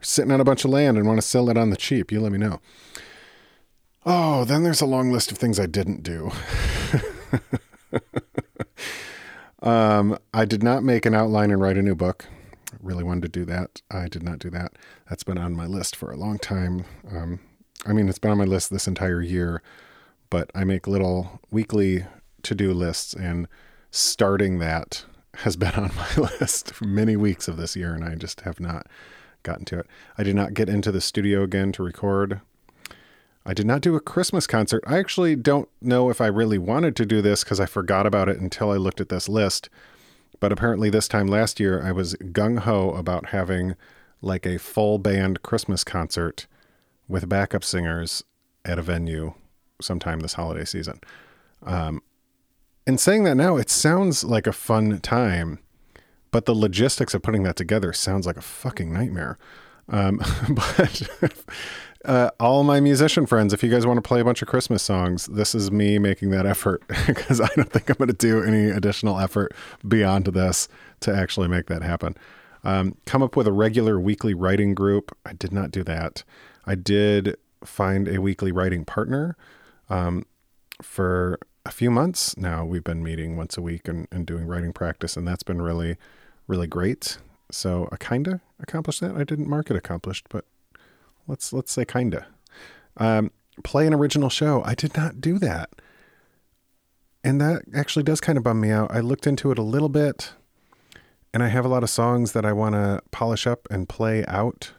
sitting 0.00 0.30
on 0.30 0.40
a 0.40 0.44
bunch 0.44 0.64
of 0.64 0.70
land 0.70 0.98
and 0.98 1.06
want 1.06 1.18
to 1.18 1.26
sell 1.26 1.48
it 1.48 1.56
on 1.56 1.70
the 1.70 1.76
cheap, 1.76 2.12
you 2.12 2.20
let 2.20 2.32
me 2.32 2.38
know. 2.38 2.60
Oh, 4.10 4.44
then 4.44 4.62
there's 4.62 4.80
a 4.80 4.86
long 4.86 5.12
list 5.12 5.30
of 5.30 5.36
things 5.36 5.60
I 5.60 5.66
didn't 5.66 6.02
do. 6.02 6.30
um, 9.62 10.18
I 10.32 10.46
did 10.46 10.62
not 10.62 10.82
make 10.82 11.04
an 11.04 11.14
outline 11.14 11.50
and 11.50 11.60
write 11.60 11.76
a 11.76 11.82
new 11.82 11.94
book. 11.94 12.24
I 12.72 12.76
really 12.80 13.04
wanted 13.04 13.24
to 13.24 13.28
do 13.28 13.44
that. 13.44 13.82
I 13.90 14.08
did 14.08 14.22
not 14.22 14.38
do 14.38 14.48
that. 14.48 14.72
That's 15.10 15.24
been 15.24 15.36
on 15.36 15.54
my 15.54 15.66
list 15.66 15.94
for 15.94 16.10
a 16.10 16.16
long 16.16 16.38
time. 16.38 16.86
Um, 17.14 17.40
I 17.84 17.92
mean, 17.92 18.08
it's 18.08 18.18
been 18.18 18.30
on 18.30 18.38
my 18.38 18.44
list 18.44 18.70
this 18.70 18.88
entire 18.88 19.20
year, 19.20 19.62
but 20.30 20.50
I 20.54 20.64
make 20.64 20.86
little 20.86 21.42
weekly 21.50 22.06
to 22.44 22.54
do 22.54 22.72
lists 22.72 23.12
and 23.12 23.46
starting 23.90 24.58
that 24.58 25.04
has 25.34 25.56
been 25.56 25.74
on 25.74 25.90
my 25.94 26.14
list 26.40 26.72
for 26.72 26.86
many 26.86 27.14
weeks 27.14 27.46
of 27.46 27.58
this 27.58 27.76
year, 27.76 27.92
and 27.92 28.02
I 28.02 28.14
just 28.14 28.40
have 28.40 28.58
not 28.58 28.86
gotten 29.42 29.66
to 29.66 29.80
it. 29.80 29.86
I 30.16 30.22
did 30.22 30.34
not 30.34 30.54
get 30.54 30.70
into 30.70 30.90
the 30.90 31.02
studio 31.02 31.42
again 31.42 31.72
to 31.72 31.82
record. 31.82 32.40
I 33.48 33.54
did 33.54 33.66
not 33.66 33.80
do 33.80 33.96
a 33.96 34.00
Christmas 34.00 34.46
concert. 34.46 34.84
I 34.86 34.98
actually 34.98 35.34
don't 35.34 35.70
know 35.80 36.10
if 36.10 36.20
I 36.20 36.26
really 36.26 36.58
wanted 36.58 36.94
to 36.96 37.06
do 37.06 37.22
this 37.22 37.42
because 37.42 37.58
I 37.58 37.64
forgot 37.64 38.06
about 38.06 38.28
it 38.28 38.38
until 38.38 38.70
I 38.70 38.76
looked 38.76 39.00
at 39.00 39.08
this 39.08 39.26
list. 39.26 39.70
But 40.38 40.52
apparently, 40.52 40.90
this 40.90 41.08
time 41.08 41.26
last 41.28 41.58
year, 41.58 41.82
I 41.82 41.90
was 41.90 42.14
gung 42.16 42.58
ho 42.58 42.90
about 42.90 43.30
having 43.30 43.74
like 44.20 44.44
a 44.44 44.58
full 44.58 44.98
band 44.98 45.42
Christmas 45.42 45.82
concert 45.82 46.46
with 47.08 47.30
backup 47.30 47.64
singers 47.64 48.22
at 48.66 48.78
a 48.78 48.82
venue 48.82 49.32
sometime 49.80 50.20
this 50.20 50.34
holiday 50.34 50.66
season. 50.66 51.00
Um, 51.62 52.02
and 52.86 53.00
saying 53.00 53.24
that 53.24 53.36
now, 53.36 53.56
it 53.56 53.70
sounds 53.70 54.24
like 54.24 54.46
a 54.46 54.52
fun 54.52 55.00
time, 55.00 55.58
but 56.30 56.44
the 56.44 56.54
logistics 56.54 57.14
of 57.14 57.22
putting 57.22 57.44
that 57.44 57.56
together 57.56 57.94
sounds 57.94 58.26
like 58.26 58.36
a 58.36 58.42
fucking 58.42 58.92
nightmare. 58.92 59.38
Um, 59.88 60.20
but 60.50 61.02
uh, 62.04 62.30
all 62.38 62.62
my 62.64 62.80
musician 62.80 63.26
friends, 63.26 63.52
if 63.52 63.62
you 63.62 63.70
guys 63.70 63.86
want 63.86 63.98
to 63.98 64.02
play 64.02 64.20
a 64.20 64.24
bunch 64.24 64.42
of 64.42 64.48
Christmas 64.48 64.82
songs, 64.82 65.26
this 65.26 65.54
is 65.54 65.70
me 65.70 65.98
making 65.98 66.30
that 66.30 66.46
effort 66.46 66.82
because 67.06 67.40
I 67.40 67.48
don't 67.56 67.70
think 67.70 67.90
I'm 67.90 67.96
going 67.96 68.08
to 68.08 68.14
do 68.14 68.42
any 68.42 68.70
additional 68.70 69.18
effort 69.18 69.52
beyond 69.86 70.26
this 70.26 70.68
to 71.00 71.14
actually 71.14 71.48
make 71.48 71.66
that 71.66 71.82
happen. 71.82 72.16
Um, 72.64 72.96
come 73.06 73.22
up 73.22 73.36
with 73.36 73.46
a 73.46 73.52
regular 73.52 74.00
weekly 74.00 74.34
writing 74.34 74.74
group. 74.74 75.16
I 75.24 75.32
did 75.32 75.52
not 75.52 75.70
do 75.70 75.82
that. 75.84 76.24
I 76.66 76.74
did 76.74 77.36
find 77.64 78.08
a 78.08 78.20
weekly 78.20 78.52
writing 78.52 78.84
partner 78.84 79.36
um, 79.88 80.26
for 80.82 81.38
a 81.64 81.70
few 81.70 81.90
months 81.90 82.36
now, 82.36 82.64
we've 82.64 82.84
been 82.84 83.02
meeting 83.02 83.36
once 83.36 83.58
a 83.58 83.62
week 83.62 83.88
and, 83.88 84.08
and 84.10 84.26
doing 84.26 84.46
writing 84.46 84.72
practice, 84.72 85.16
and 85.16 85.28
that's 85.28 85.42
been 85.42 85.60
really, 85.60 85.96
really 86.46 86.66
great. 86.66 87.18
So 87.50 87.88
I 87.92 87.96
kinda 87.96 88.40
accomplished 88.60 89.00
that. 89.00 89.16
I 89.16 89.24
didn't 89.24 89.48
mark 89.48 89.70
it 89.70 89.76
accomplished, 89.76 90.26
but 90.30 90.44
let's 91.28 91.52
let's 91.52 91.70
say 91.70 91.84
kinda. 91.84 92.26
Um, 92.96 93.30
play 93.62 93.86
an 93.86 93.94
original 93.94 94.28
show. 94.28 94.62
I 94.64 94.74
did 94.74 94.96
not 94.96 95.20
do 95.20 95.38
that. 95.38 95.70
And 97.24 97.40
that 97.40 97.62
actually 97.74 98.04
does 98.04 98.20
kind 98.20 98.38
of 98.38 98.44
bum 98.44 98.60
me 98.60 98.70
out. 98.70 98.90
I 98.90 99.00
looked 99.00 99.26
into 99.26 99.50
it 99.50 99.58
a 99.58 99.62
little 99.62 99.88
bit 99.88 100.32
and 101.34 101.42
I 101.42 101.48
have 101.48 101.64
a 101.64 101.68
lot 101.68 101.82
of 101.82 101.90
songs 101.90 102.32
that 102.32 102.44
I 102.44 102.52
want 102.52 102.74
to 102.74 103.02
polish 103.10 103.46
up 103.46 103.68
and 103.70 103.88
play 103.88 104.24
out. 104.26 104.72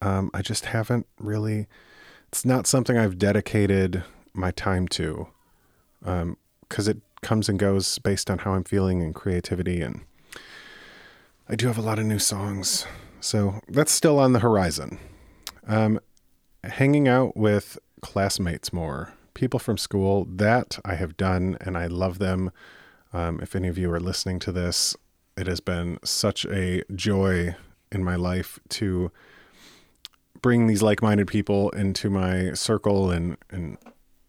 Um, 0.00 0.30
I 0.34 0.42
just 0.42 0.66
haven't 0.66 1.06
really, 1.18 1.66
it's 2.28 2.44
not 2.44 2.66
something 2.66 2.98
I've 2.98 3.18
dedicated 3.18 4.04
my 4.34 4.50
time 4.50 4.88
to 4.88 5.28
because 6.00 6.22
um, 6.22 6.36
it 6.88 6.98
comes 7.22 7.48
and 7.48 7.58
goes 7.58 7.98
based 8.00 8.30
on 8.30 8.38
how 8.38 8.52
I'm 8.52 8.64
feeling 8.64 9.02
and 9.02 9.14
creativity. 9.14 9.80
And 9.80 10.02
I 11.48 11.56
do 11.56 11.68
have 11.68 11.78
a 11.78 11.82
lot 11.82 11.98
of 11.98 12.04
new 12.04 12.18
songs. 12.18 12.86
So 13.20 13.60
that's 13.68 13.92
still 13.92 14.18
on 14.18 14.34
the 14.34 14.40
horizon. 14.40 14.98
Um, 15.66 16.00
hanging 16.62 17.08
out 17.08 17.36
with 17.36 17.78
classmates 18.00 18.72
more, 18.72 19.14
people 19.34 19.58
from 19.58 19.78
school, 19.78 20.26
that 20.30 20.78
I 20.84 20.94
have 20.94 21.16
done 21.16 21.56
and 21.60 21.76
I 21.76 21.86
love 21.86 22.18
them. 22.18 22.50
Um, 23.12 23.40
if 23.40 23.54
any 23.54 23.68
of 23.68 23.78
you 23.78 23.90
are 23.92 24.00
listening 24.00 24.38
to 24.40 24.52
this, 24.52 24.96
it 25.36 25.46
has 25.46 25.60
been 25.60 25.98
such 26.04 26.44
a 26.46 26.82
joy 26.94 27.56
in 27.90 28.04
my 28.04 28.16
life 28.16 28.58
to 28.70 29.10
bring 30.42 30.66
these 30.66 30.82
like-minded 30.82 31.26
people 31.26 31.70
into 31.70 32.10
my 32.10 32.52
circle 32.52 33.10
and 33.10 33.36
and 33.50 33.78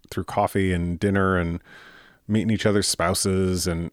through 0.09 0.23
coffee 0.23 0.71
and 0.71 0.99
dinner 0.99 1.37
and 1.37 1.59
meeting 2.27 2.51
each 2.51 2.65
other's 2.65 2.87
spouses 2.87 3.67
and 3.67 3.91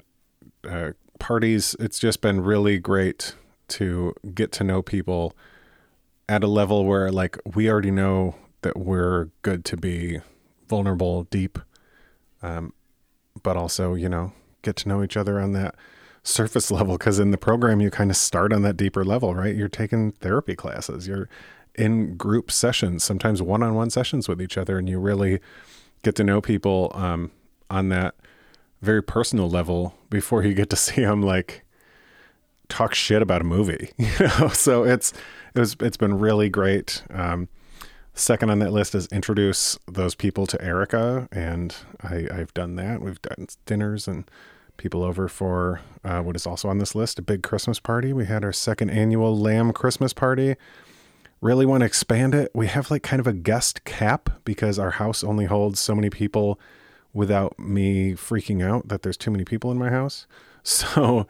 uh, 0.69 0.93
parties. 1.19 1.75
It's 1.81 1.99
just 1.99 2.21
been 2.21 2.43
really 2.43 2.79
great 2.79 3.35
to 3.69 4.15
get 4.35 4.53
to 4.53 4.65
know 4.65 4.83
people 4.83 5.35
at 6.29 6.45
a 6.45 6.47
level 6.47 6.85
where 6.85 7.11
like 7.11 7.39
we 7.55 7.69
already 7.71 7.91
know 7.91 8.35
that 8.63 8.77
we're 8.77 9.29
good 9.43 9.65
to 9.67 9.77
be 9.77 10.21
vulnerable, 10.69 11.25
deep, 11.25 11.59
um, 12.43 12.73
but 13.43 13.57
also 13.57 13.95
you 13.95 14.09
know 14.09 14.33
get 14.63 14.77
to 14.77 14.89
know 14.89 15.03
each 15.03 15.17
other 15.17 15.41
on 15.41 15.53
that 15.53 15.75
surface 16.23 16.71
level 16.71 16.97
because 16.97 17.19
in 17.19 17.31
the 17.31 17.39
program 17.39 17.81
you 17.81 17.91
kind 17.91 18.11
of 18.11 18.17
start 18.17 18.53
on 18.53 18.63
that 18.63 18.77
deeper 18.77 19.05
level 19.05 19.35
right? 19.35 19.57
You're 19.57 19.69
taking 19.69 20.13
therapy 20.13 20.55
classes 20.55 21.07
you're 21.09 21.29
in 21.75 22.17
group 22.17 22.51
sessions 22.51 23.03
sometimes 23.03 23.43
one-on-one 23.43 23.91
sessions 23.91 24.29
with 24.29 24.41
each 24.41 24.57
other 24.57 24.79
and 24.79 24.89
you 24.89 24.99
really 25.01 25.41
get 26.03 26.15
to 26.15 26.25
know 26.25 26.41
people 26.41 26.93
um, 26.95 27.31
on 27.71 27.89
that 27.89 28.15
very 28.83 29.03
personal 29.03 29.49
level 29.49 29.95
before 30.11 30.45
you 30.45 30.55
get 30.55 30.71
to 30.71 30.77
see 30.77 31.03
them 31.03 31.23
like 31.23 31.62
talk 32.73 32.95
shit 32.95 33.23
about 33.23 33.41
a 33.41 33.45
movie 33.45 33.91
you 33.99 34.09
know 34.21 34.49
so 34.53 34.85
it's 34.85 35.13
it 35.55 35.61
was 35.61 35.77
it's 35.81 35.97
been 35.97 36.19
really 36.19 36.49
great 36.49 37.03
um, 37.11 37.49
second 38.15 38.51
on 38.51 38.59
that 38.59 38.73
list 38.73 38.95
is 38.95 39.07
introduce 39.09 39.79
those 39.87 40.15
people 40.15 40.47
to 40.47 40.63
erica 40.63 41.29
and 41.33 41.77
I, 42.03 42.27
i've 42.33 42.55
done 42.55 42.77
that 42.77 43.01
we've 43.01 43.21
done 43.23 43.47
dinners 43.67 44.09
and 44.09 44.25
people 44.77 45.05
over 45.05 45.29
for 45.29 45.81
uh, 46.05 46.21
what 46.21 46.35
is 46.35 46.47
also 46.47 46.69
on 46.69 46.79
this 46.79 46.95
list 46.95 47.19
a 47.19 47.23
big 47.23 47.43
Christmas 47.43 47.79
party. 47.79 48.13
We 48.13 48.27
had 48.27 48.45
our 48.45 48.53
second 48.53 48.91
annual 48.91 49.39
Lamb 49.39 49.73
Christmas 49.73 50.13
party. 50.13 50.57
Really 51.41 51.67
want 51.67 51.83
to 51.83 51.87
expand 51.87 52.35
it. 52.35 52.51
We 52.55 52.67
have 52.69 52.91
like 52.91 53.03
kind 53.03 53.21
of 53.21 53.27
a 53.27 53.33
guest 53.33 53.85
cap 53.85 54.31
because 54.45 54.79
our 54.79 54.93
house 54.93 55.23
only 55.23 55.45
holds 55.45 55.81
so 55.81 55.95
many 55.95 56.11
people 56.11 56.59
without 57.13 57.59
me 57.59 58.13
freaking 58.13 58.65
out 58.65 58.89
that 58.89 59.03
there's 59.03 59.17
too 59.17 59.31
many 59.31 59.45
people 59.45 59.71
in 59.71 59.79
my 59.79 59.91
house. 59.91 60.27
So 60.65 61.27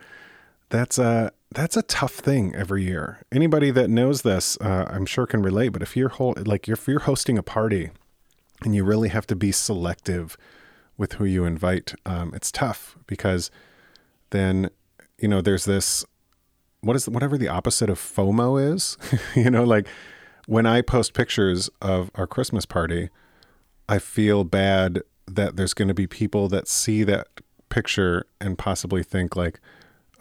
that's 0.73 0.99
a 0.99 1.31
that's 1.51 1.77
a 1.77 1.83
tough 1.83 2.15
thing 2.15 2.55
every 2.57 2.83
year. 2.83 3.21
Anybody 3.31 3.71
that 3.71 3.91
knows 3.91 4.23
this, 4.23 4.57
uh, 4.63 4.87
I'm 4.89 5.05
sure 5.05 5.27
can 5.27 5.43
relate. 5.43 5.69
But 5.69 5.83
if 5.83 5.97
you're 5.97 6.09
whole, 6.09 6.35
like 6.47 6.67
if 6.67 6.89
you're 6.89 7.01
hosting 7.01 7.37
a 7.37 7.43
party 7.43 7.91
and 8.65 8.75
you 8.75 8.83
really 8.83 9.11
have 9.11 9.27
to 9.27 9.37
be 9.37 9.53
selective 9.53 10.37
with 10.97 11.15
who 11.15 11.27
you 11.27 11.45
invite, 11.45 11.95
um, 12.07 12.33
it's 12.35 12.51
tough 12.51 12.97
because 13.07 13.51
then 14.31 14.71
you 15.19 15.29
know 15.29 15.43
there's 15.43 15.67
this 15.67 16.07
what 16.81 16.97
is 16.97 17.07
whatever 17.07 17.37
the 17.37 17.49
opposite 17.49 17.91
of 17.91 17.99
FOMO 17.99 18.73
is. 18.73 18.97
you 19.37 19.51
know, 19.51 19.65
like 19.65 19.87
when 20.47 20.65
I 20.65 20.81
post 20.81 21.13
pictures 21.13 21.69
of 21.83 22.11
our 22.15 22.27
Christmas 22.27 22.65
party, 22.65 23.11
I 23.91 23.99
feel 23.99 24.43
bad 24.43 25.03
that 25.27 25.57
there's 25.57 25.75
going 25.75 25.89
to 25.89 25.95
be 25.95 26.07
people 26.07 26.49
that 26.49 26.67
see 26.67 27.05
that 27.05 27.29
picture 27.69 28.25
and 28.41 28.57
possibly 28.57 29.03
think 29.03 29.37
like, 29.37 29.61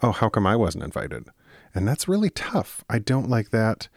"Oh, 0.02 0.12
how 0.12 0.28
come 0.28 0.46
I 0.46 0.56
wasn't 0.56 0.84
invited?" 0.84 1.28
And 1.74 1.86
that's 1.88 2.08
really 2.08 2.30
tough. 2.30 2.84
I 2.88 2.98
don't 2.98 3.30
like 3.30 3.50
that. 3.50 3.88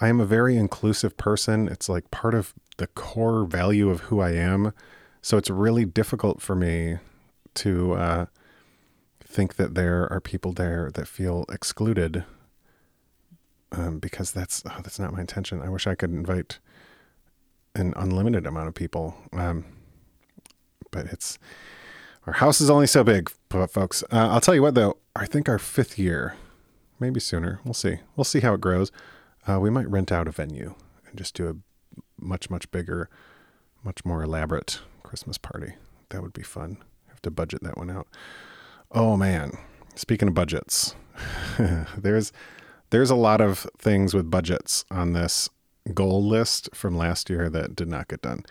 I 0.00 0.08
am 0.08 0.20
a 0.20 0.26
very 0.26 0.56
inclusive 0.56 1.16
person. 1.16 1.68
It's 1.68 1.88
like 1.88 2.10
part 2.10 2.34
of 2.34 2.54
the 2.78 2.86
core 2.86 3.44
value 3.44 3.90
of 3.90 4.02
who 4.02 4.20
I 4.20 4.30
am 4.32 4.72
so 5.28 5.36
it's 5.36 5.50
really 5.50 5.84
difficult 5.84 6.40
for 6.40 6.54
me 6.54 6.98
to 7.54 7.92
uh, 7.94 8.26
think 9.20 9.56
that 9.56 9.74
there 9.74 10.10
are 10.12 10.20
people 10.20 10.52
there 10.52 10.90
that 10.94 11.08
feel 11.08 11.44
excluded 11.50 12.24
um, 13.72 13.98
because 13.98 14.32
that's 14.32 14.62
oh, 14.64 14.80
that's 14.82 14.98
not 14.98 15.12
my 15.12 15.20
intention. 15.20 15.60
I 15.60 15.68
wish 15.68 15.86
I 15.86 15.94
could 15.94 16.10
invite 16.10 16.60
an 17.74 17.92
unlimited 17.96 18.46
amount 18.46 18.68
of 18.68 18.74
people, 18.74 19.14
um, 19.32 19.64
but 20.90 21.06
it's 21.06 21.38
our 22.28 22.34
house 22.34 22.60
is 22.60 22.68
only 22.68 22.86
so 22.86 23.02
big, 23.02 23.30
folks. 23.70 24.02
Uh, 24.12 24.28
I'll 24.28 24.42
tell 24.42 24.54
you 24.54 24.60
what, 24.60 24.74
though, 24.74 24.98
I 25.16 25.24
think 25.24 25.48
our 25.48 25.58
fifth 25.58 25.98
year, 25.98 26.36
maybe 27.00 27.20
sooner. 27.20 27.58
We'll 27.64 27.72
see. 27.72 28.00
We'll 28.16 28.24
see 28.24 28.40
how 28.40 28.52
it 28.52 28.60
grows. 28.60 28.92
Uh, 29.48 29.58
we 29.58 29.70
might 29.70 29.88
rent 29.88 30.12
out 30.12 30.28
a 30.28 30.30
venue 30.30 30.74
and 31.06 31.16
just 31.16 31.34
do 31.34 31.48
a 31.48 31.54
much 32.22 32.50
much 32.50 32.70
bigger, 32.70 33.08
much 33.82 34.04
more 34.04 34.22
elaborate 34.22 34.80
Christmas 35.02 35.38
party. 35.38 35.72
That 36.10 36.20
would 36.20 36.34
be 36.34 36.42
fun. 36.42 36.76
Have 37.06 37.22
to 37.22 37.30
budget 37.30 37.62
that 37.62 37.78
one 37.78 37.88
out. 37.88 38.08
Oh 38.92 39.16
man. 39.16 39.52
Speaking 39.94 40.28
of 40.28 40.34
budgets, 40.34 40.94
there's 41.96 42.30
there's 42.90 43.10
a 43.10 43.16
lot 43.16 43.40
of 43.40 43.66
things 43.78 44.12
with 44.12 44.30
budgets 44.30 44.84
on 44.90 45.14
this 45.14 45.48
goal 45.94 46.22
list 46.22 46.68
from 46.74 46.94
last 46.94 47.30
year 47.30 47.48
that 47.48 47.74
did 47.74 47.88
not 47.88 48.08
get 48.08 48.20
done. 48.20 48.44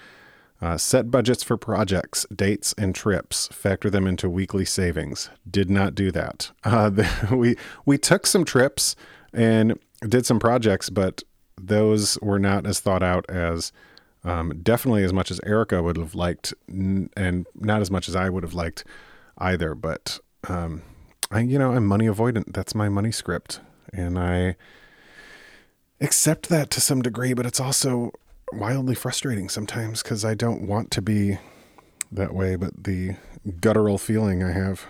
Uh, 0.60 0.76
set 0.76 1.12
budgets 1.12 1.44
for 1.44 1.56
projects, 1.56 2.26
dates, 2.36 2.74
and 2.80 2.96
trips. 2.96 3.48
Factor 3.50 3.92
them 3.92 4.08
into 4.08 4.28
weekly 4.28 4.66
savings. 4.66 5.30
Did 5.50 5.70
not 5.70 5.94
do 5.94 6.12
that. 6.12 6.52
Uh, 6.64 6.90
the, 6.90 7.08
we 7.32 7.56
we 7.86 7.98
took 7.98 8.28
some 8.28 8.44
trips 8.44 8.96
and 9.34 9.80
did 10.02 10.26
some 10.26 10.40
projects, 10.40 10.90
but 10.90 11.24
those 11.60 12.20
were 12.22 12.40
not 12.40 12.66
as 12.66 12.80
thought 12.80 13.02
out 13.02 13.26
as 13.30 13.72
um, 14.24 14.60
definitely 14.62 15.04
as 15.04 15.14
much 15.14 15.32
as 15.32 15.40
Erica 15.46 15.82
would 15.82 15.98
have 15.98 16.14
liked, 16.14 16.54
and 16.68 17.48
not 17.56 17.82
as 17.82 17.90
much 17.90 18.10
as 18.10 18.16
I 18.16 18.30
would 18.30 18.44
have 18.44 18.54
liked 18.54 18.84
either. 19.38 19.74
But 19.76 20.20
um, 20.50 20.82
I, 21.32 21.42
you 21.42 21.58
know, 21.58 21.72
I'm 21.72 21.86
money 21.86 22.08
avoidant. 22.08 22.54
That's 22.54 22.76
my 22.76 22.90
money 22.90 23.12
script, 23.12 23.62
and 23.94 24.20
I 24.20 24.58
accept 26.02 26.50
that 26.50 26.70
to 26.72 26.82
some 26.82 27.02
degree. 27.02 27.34
But 27.34 27.46
it's 27.46 27.60
also 27.60 28.12
wildly 28.54 28.96
frustrating 28.96 29.50
sometimes 29.50 30.02
because 30.02 30.24
I 30.24 30.34
don't 30.34 30.68
want 30.68 30.92
to 30.92 31.02
be 31.02 31.38
that 32.12 32.34
way. 32.34 32.56
But 32.56 32.84
the 32.84 33.16
guttural 33.62 33.98
feeling 33.98 34.44
I 34.44 34.52
have 34.52 34.86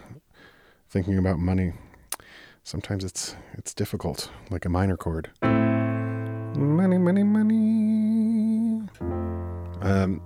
thinking 0.90 1.18
about 1.18 1.40
money, 1.40 1.74
sometimes 2.64 3.04
it's 3.04 3.36
it's 3.54 3.74
difficult, 3.74 4.30
like 4.50 4.66
a 4.66 4.70
minor 4.70 4.98
chord. 4.98 5.30
Money, 5.42 6.98
money, 6.98 7.24
money. 7.24 8.88
Um, 9.82 10.22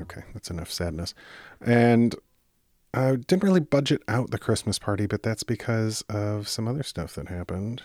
okay, 0.00 0.22
that's 0.34 0.50
enough 0.50 0.70
sadness. 0.70 1.14
And 1.60 2.14
I 2.92 3.16
didn't 3.16 3.44
really 3.44 3.60
budget 3.60 4.02
out 4.08 4.30
the 4.30 4.38
Christmas 4.38 4.78
party, 4.78 5.06
but 5.06 5.22
that's 5.22 5.42
because 5.42 6.02
of 6.08 6.48
some 6.48 6.66
other 6.66 6.82
stuff 6.82 7.14
that 7.14 7.28
happened 7.28 7.82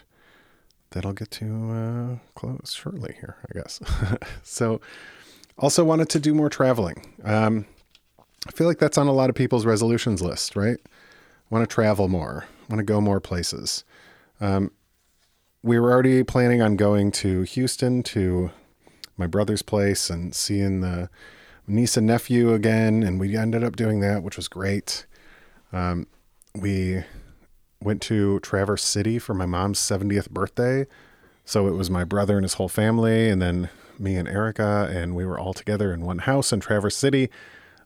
that 0.91 1.05
I'll 1.05 1.13
get 1.13 1.31
to 1.31 1.71
uh, 1.71 2.29
close 2.35 2.73
shortly 2.73 3.15
here, 3.19 3.37
I 3.49 3.59
guess. 3.59 3.79
so, 4.43 4.79
also 5.57 5.83
wanted 5.83 6.09
to 6.09 6.19
do 6.19 6.33
more 6.33 6.49
traveling. 6.49 7.15
Um, 7.23 7.65
I 8.47 8.51
feel 8.51 8.67
like 8.67 8.79
that's 8.79 8.97
on 8.97 9.07
a 9.07 9.13
lot 9.13 9.29
of 9.29 9.35
people's 9.35 9.65
resolutions 9.65 10.21
list, 10.21 10.55
right? 10.55 10.77
Want 11.49 11.67
to 11.67 11.73
travel 11.73 12.07
more, 12.07 12.45
want 12.69 12.79
to 12.79 12.83
go 12.83 13.01
more 13.01 13.19
places. 13.19 13.83
Um, 14.39 14.71
we 15.63 15.79
were 15.79 15.91
already 15.91 16.23
planning 16.23 16.61
on 16.61 16.75
going 16.75 17.11
to 17.13 17.41
Houston 17.43 18.03
to 18.03 18.51
my 19.17 19.27
brother's 19.27 19.61
place 19.61 20.09
and 20.09 20.35
seeing 20.35 20.81
the 20.81 21.09
niece 21.67 21.97
and 21.97 22.05
nephew 22.05 22.53
again, 22.53 23.01
and 23.01 23.19
we 23.19 23.35
ended 23.35 23.63
up 23.63 23.75
doing 23.75 23.99
that, 24.01 24.21
which 24.21 24.37
was 24.37 24.47
great. 24.47 25.05
Um, 25.73 26.07
we 26.53 27.03
went 27.85 28.01
to 28.03 28.39
Traverse 28.41 28.83
City 28.83 29.19
for 29.19 29.33
my 29.33 29.45
mom's 29.45 29.79
70th 29.79 30.29
birthday. 30.29 30.87
So 31.45 31.67
it 31.67 31.73
was 31.73 31.89
my 31.89 32.03
brother 32.03 32.35
and 32.35 32.43
his 32.43 32.55
whole 32.55 32.67
family, 32.67 33.29
and 33.29 33.41
then 33.41 33.69
me 33.99 34.15
and 34.15 34.27
Erica, 34.27 34.89
and 34.91 35.15
we 35.15 35.25
were 35.25 35.39
all 35.39 35.53
together 35.53 35.93
in 35.93 36.01
one 36.01 36.19
house 36.19 36.51
in 36.51 36.59
Traverse 36.59 36.97
City. 36.97 37.29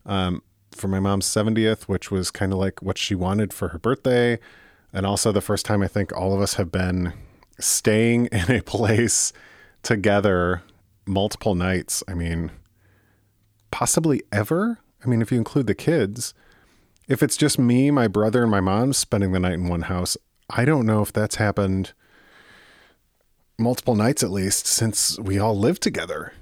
Um, 0.06 0.42
for 0.72 0.88
my 0.88 1.00
mom's 1.00 1.26
70th, 1.26 1.84
which 1.84 2.10
was 2.10 2.32
kind 2.32 2.54
of 2.54 2.60
like 2.60 2.82
what 2.82 2.98
she 2.98 3.16
wanted 3.16 3.54
for 3.54 3.70
her 3.70 3.80
birthday. 3.80 4.40
And 4.94 5.06
also 5.06 5.32
the 5.32 5.42
first 5.42 5.66
time 5.66 5.82
I 5.82 5.88
think 5.88 6.16
all 6.16 6.34
of 6.34 6.42
us 6.42 6.56
have 6.56 6.72
been 6.72 7.14
staying 7.60 8.26
in 8.32 8.50
a 8.52 8.62
place 8.62 9.34
together 9.84 10.64
multiple 11.06 11.56
nights. 11.56 12.04
I 12.08 12.14
mean, 12.14 12.52
possibly 13.72 14.22
ever. 14.32 14.80
I 15.04 15.08
mean, 15.08 15.22
if 15.22 15.32
you 15.32 15.38
include 15.38 15.68
the 15.68 15.76
kids, 15.76 16.34
if 17.10 17.24
it's 17.24 17.36
just 17.36 17.58
me, 17.58 17.90
my 17.90 18.08
brother, 18.08 18.44
and 18.44 18.52
my 18.52 18.62
mom 18.62 18.94
spending 18.94 19.32
the 19.32 19.40
night 19.40 19.54
in 19.54 19.68
one 19.68 19.82
house, 19.82 20.16
I 20.50 20.64
don't 20.64 20.86
know 20.86 21.02
if 21.02 21.12
that's 21.12 21.36
happened 21.36 21.92
multiple 23.58 23.96
nights 23.96 24.24
at 24.24 24.30
least 24.30 24.68
since 24.68 25.20
we 25.20 25.40
all 25.40 25.58
lived 25.58 25.82
together. 25.82 26.34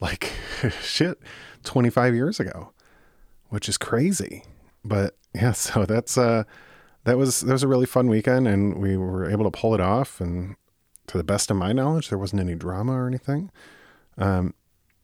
Like, 0.00 0.32
shit, 0.82 1.20
25 1.62 2.14
years 2.14 2.40
ago, 2.40 2.72
which 3.50 3.68
is 3.68 3.76
crazy. 3.76 4.44
But 4.82 5.16
yeah, 5.34 5.52
so 5.52 5.84
that's, 5.84 6.16
uh, 6.16 6.44
that 7.04 7.18
was, 7.18 7.42
that 7.42 7.52
was 7.52 7.62
a 7.62 7.68
really 7.68 7.86
fun 7.86 8.08
weekend 8.08 8.48
and 8.48 8.78
we 8.78 8.96
were 8.96 9.30
able 9.30 9.44
to 9.44 9.50
pull 9.50 9.74
it 9.74 9.80
off. 9.80 10.22
And 10.22 10.56
to 11.06 11.18
the 11.18 11.24
best 11.24 11.50
of 11.50 11.58
my 11.58 11.72
knowledge, 11.72 12.08
there 12.08 12.18
wasn't 12.18 12.40
any 12.40 12.54
drama 12.54 12.92
or 12.92 13.06
anything. 13.06 13.50
Um, 14.16 14.54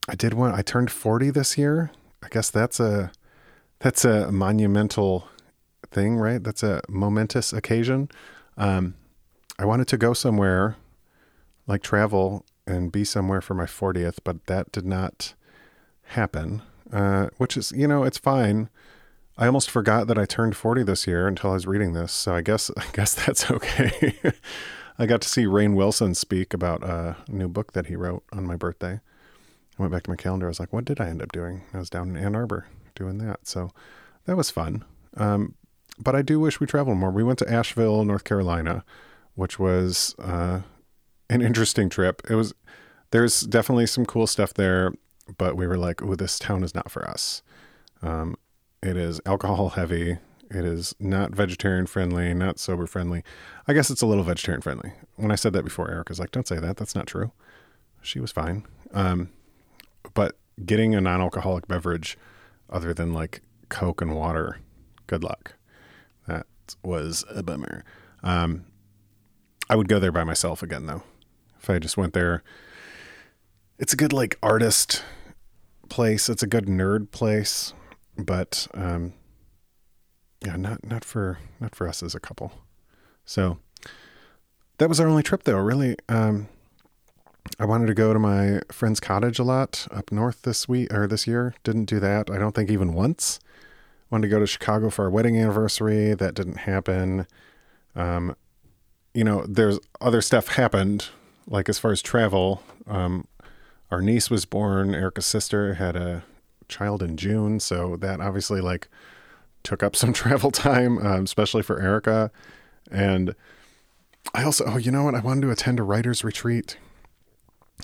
I 0.08 0.14
did 0.14 0.32
one, 0.32 0.52
I 0.54 0.62
turned 0.62 0.90
40 0.90 1.30
this 1.30 1.58
year. 1.58 1.90
I 2.22 2.28
guess 2.28 2.50
that's 2.50 2.80
a, 2.80 3.12
that's 3.80 4.04
a 4.04 4.30
monumental 4.30 5.26
thing, 5.90 6.16
right? 6.16 6.42
That's 6.42 6.62
a 6.62 6.82
momentous 6.88 7.52
occasion. 7.52 8.08
Um, 8.56 8.94
I 9.58 9.64
wanted 9.64 9.88
to 9.88 9.96
go 9.96 10.12
somewhere 10.12 10.76
like 11.66 11.82
travel 11.82 12.44
and 12.66 12.92
be 12.92 13.04
somewhere 13.04 13.40
for 13.40 13.54
my 13.54 13.64
40th, 13.64 14.18
but 14.22 14.46
that 14.46 14.70
did 14.70 14.86
not 14.86 15.34
happen, 16.02 16.62
uh, 16.92 17.28
which 17.38 17.56
is, 17.56 17.72
you 17.72 17.88
know, 17.88 18.04
it's 18.04 18.18
fine. 18.18 18.68
I 19.38 19.46
almost 19.46 19.70
forgot 19.70 20.06
that 20.08 20.18
I 20.18 20.26
turned 20.26 20.56
40 20.56 20.82
this 20.82 21.06
year 21.06 21.26
until 21.26 21.50
I 21.50 21.54
was 21.54 21.66
reading 21.66 21.94
this. 21.94 22.12
So 22.12 22.34
I 22.34 22.42
guess, 22.42 22.70
I 22.76 22.84
guess 22.92 23.14
that's 23.14 23.50
okay. 23.50 24.14
I 24.98 25.06
got 25.06 25.22
to 25.22 25.28
see 25.28 25.44
Rainn 25.46 25.74
Wilson 25.74 26.14
speak 26.14 26.52
about 26.52 26.82
a 26.82 27.16
new 27.28 27.48
book 27.48 27.72
that 27.72 27.86
he 27.86 27.96
wrote 27.96 28.22
on 28.32 28.46
my 28.46 28.56
birthday. 28.56 29.00
I 29.78 29.82
went 29.82 29.92
back 29.92 30.02
to 30.02 30.10
my 30.10 30.16
calendar. 30.16 30.46
I 30.46 30.50
was 30.50 30.60
like, 30.60 30.74
what 30.74 30.84
did 30.84 31.00
I 31.00 31.08
end 31.08 31.22
up 31.22 31.32
doing? 31.32 31.62
I 31.72 31.78
was 31.78 31.88
down 31.88 32.10
in 32.10 32.22
Ann 32.22 32.36
Arbor 32.36 32.66
doing 33.00 33.18
that. 33.18 33.46
So 33.46 33.70
that 34.26 34.36
was 34.36 34.50
fun. 34.50 34.84
Um, 35.16 35.54
but 35.98 36.14
I 36.14 36.22
do 36.22 36.38
wish 36.38 36.60
we 36.60 36.66
traveled 36.66 36.98
more. 36.98 37.10
We 37.10 37.24
went 37.24 37.38
to 37.40 37.50
Asheville, 37.50 38.04
North 38.04 38.24
Carolina, 38.24 38.84
which 39.34 39.58
was 39.58 40.14
uh, 40.18 40.60
an 41.28 41.42
interesting 41.42 41.88
trip. 41.88 42.22
It 42.28 42.34
was 42.34 42.54
there's 43.10 43.40
definitely 43.40 43.86
some 43.86 44.06
cool 44.06 44.26
stuff 44.26 44.54
there, 44.54 44.92
but 45.36 45.56
we 45.56 45.66
were 45.66 45.76
like, 45.76 46.02
"Oh, 46.02 46.14
this 46.14 46.38
town 46.38 46.62
is 46.62 46.74
not 46.74 46.90
for 46.90 47.08
us." 47.08 47.42
Um, 48.02 48.36
it 48.82 48.96
is 48.96 49.20
alcohol 49.26 49.70
heavy. 49.70 50.18
It 50.50 50.64
is 50.64 50.94
not 50.98 51.32
vegetarian 51.32 51.86
friendly, 51.86 52.34
not 52.34 52.58
sober 52.58 52.86
friendly. 52.86 53.22
I 53.68 53.72
guess 53.72 53.90
it's 53.90 54.02
a 54.02 54.06
little 54.06 54.24
vegetarian 54.24 54.62
friendly. 54.62 54.92
When 55.16 55.30
I 55.30 55.36
said 55.36 55.52
that 55.52 55.64
before, 55.64 55.90
Erica 55.90 56.10
was 56.10 56.20
like, 56.20 56.32
"Don't 56.32 56.48
say 56.48 56.58
that. 56.58 56.76
That's 56.76 56.94
not 56.94 57.06
true." 57.06 57.32
She 58.02 58.20
was 58.20 58.32
fine. 58.32 58.64
Um, 58.92 59.28
but 60.14 60.36
getting 60.64 60.94
a 60.94 61.00
non-alcoholic 61.00 61.68
beverage 61.68 62.16
other 62.70 62.94
than 62.94 63.12
like 63.12 63.42
Coke 63.68 64.00
and 64.00 64.14
water, 64.14 64.58
good 65.06 65.22
luck. 65.22 65.54
That 66.26 66.46
was 66.82 67.24
a 67.30 67.42
bummer. 67.42 67.84
Um, 68.22 68.64
I 69.68 69.76
would 69.76 69.88
go 69.88 69.98
there 69.98 70.12
by 70.12 70.24
myself 70.24 70.62
again, 70.62 70.86
though 70.86 71.02
if 71.60 71.70
I 71.70 71.78
just 71.78 71.96
went 71.96 72.14
there. 72.14 72.42
It's 73.78 73.92
a 73.92 73.96
good 73.96 74.12
like 74.12 74.38
artist 74.42 75.04
place. 75.88 76.28
It's 76.28 76.42
a 76.42 76.46
good 76.46 76.66
nerd 76.66 77.10
place, 77.10 77.72
but 78.16 78.66
um, 78.74 79.14
yeah, 80.44 80.56
not 80.56 80.84
not 80.84 81.04
for 81.04 81.38
not 81.60 81.74
for 81.74 81.88
us 81.88 82.02
as 82.02 82.14
a 82.14 82.20
couple. 82.20 82.52
So 83.24 83.58
that 84.78 84.88
was 84.88 85.00
our 85.00 85.06
only 85.06 85.22
trip, 85.22 85.44
though. 85.44 85.58
Really, 85.58 85.96
um, 86.08 86.48
I 87.58 87.64
wanted 87.64 87.86
to 87.86 87.94
go 87.94 88.12
to 88.12 88.18
my 88.18 88.60
friend's 88.70 89.00
cottage 89.00 89.38
a 89.38 89.44
lot 89.44 89.86
up 89.90 90.10
north 90.10 90.42
this 90.42 90.68
week 90.68 90.92
or 90.92 91.06
this 91.06 91.26
year. 91.26 91.54
Didn't 91.64 91.84
do 91.86 92.00
that. 92.00 92.30
I 92.30 92.38
don't 92.38 92.54
think 92.54 92.70
even 92.70 92.94
once. 92.94 93.38
Wanted 94.10 94.28
to 94.28 94.30
go 94.30 94.40
to 94.40 94.46
Chicago 94.46 94.90
for 94.90 95.04
our 95.04 95.10
wedding 95.10 95.36
anniversary. 95.36 96.14
That 96.14 96.34
didn't 96.34 96.58
happen. 96.58 97.26
Um, 97.94 98.34
you 99.14 99.24
know, 99.24 99.44
there's 99.46 99.78
other 100.00 100.22
stuff 100.22 100.48
happened 100.48 101.08
like 101.50 101.68
as 101.68 101.78
far 101.78 101.90
as 101.90 102.00
travel, 102.00 102.62
um, 102.86 103.26
our 103.90 104.00
niece 104.00 104.30
was 104.30 104.44
born. 104.44 104.94
Erica's 104.94 105.26
sister 105.26 105.74
had 105.74 105.96
a 105.96 106.22
child 106.68 107.02
in 107.02 107.16
June, 107.16 107.58
so 107.58 107.96
that 107.96 108.20
obviously 108.20 108.60
like 108.60 108.88
took 109.64 109.82
up 109.82 109.96
some 109.96 110.12
travel 110.12 110.50
time, 110.50 110.98
um, 110.98 111.24
especially 111.24 111.62
for 111.62 111.82
Erica. 111.82 112.30
And 112.90 113.34
I 114.32 114.44
also, 114.44 114.64
oh, 114.66 114.76
you 114.76 114.92
know 114.92 115.04
what? 115.04 115.14
I 115.14 115.20
wanted 115.20 115.42
to 115.42 115.50
attend 115.50 115.80
a 115.80 115.82
writer's 115.82 116.24
retreat. 116.24 116.78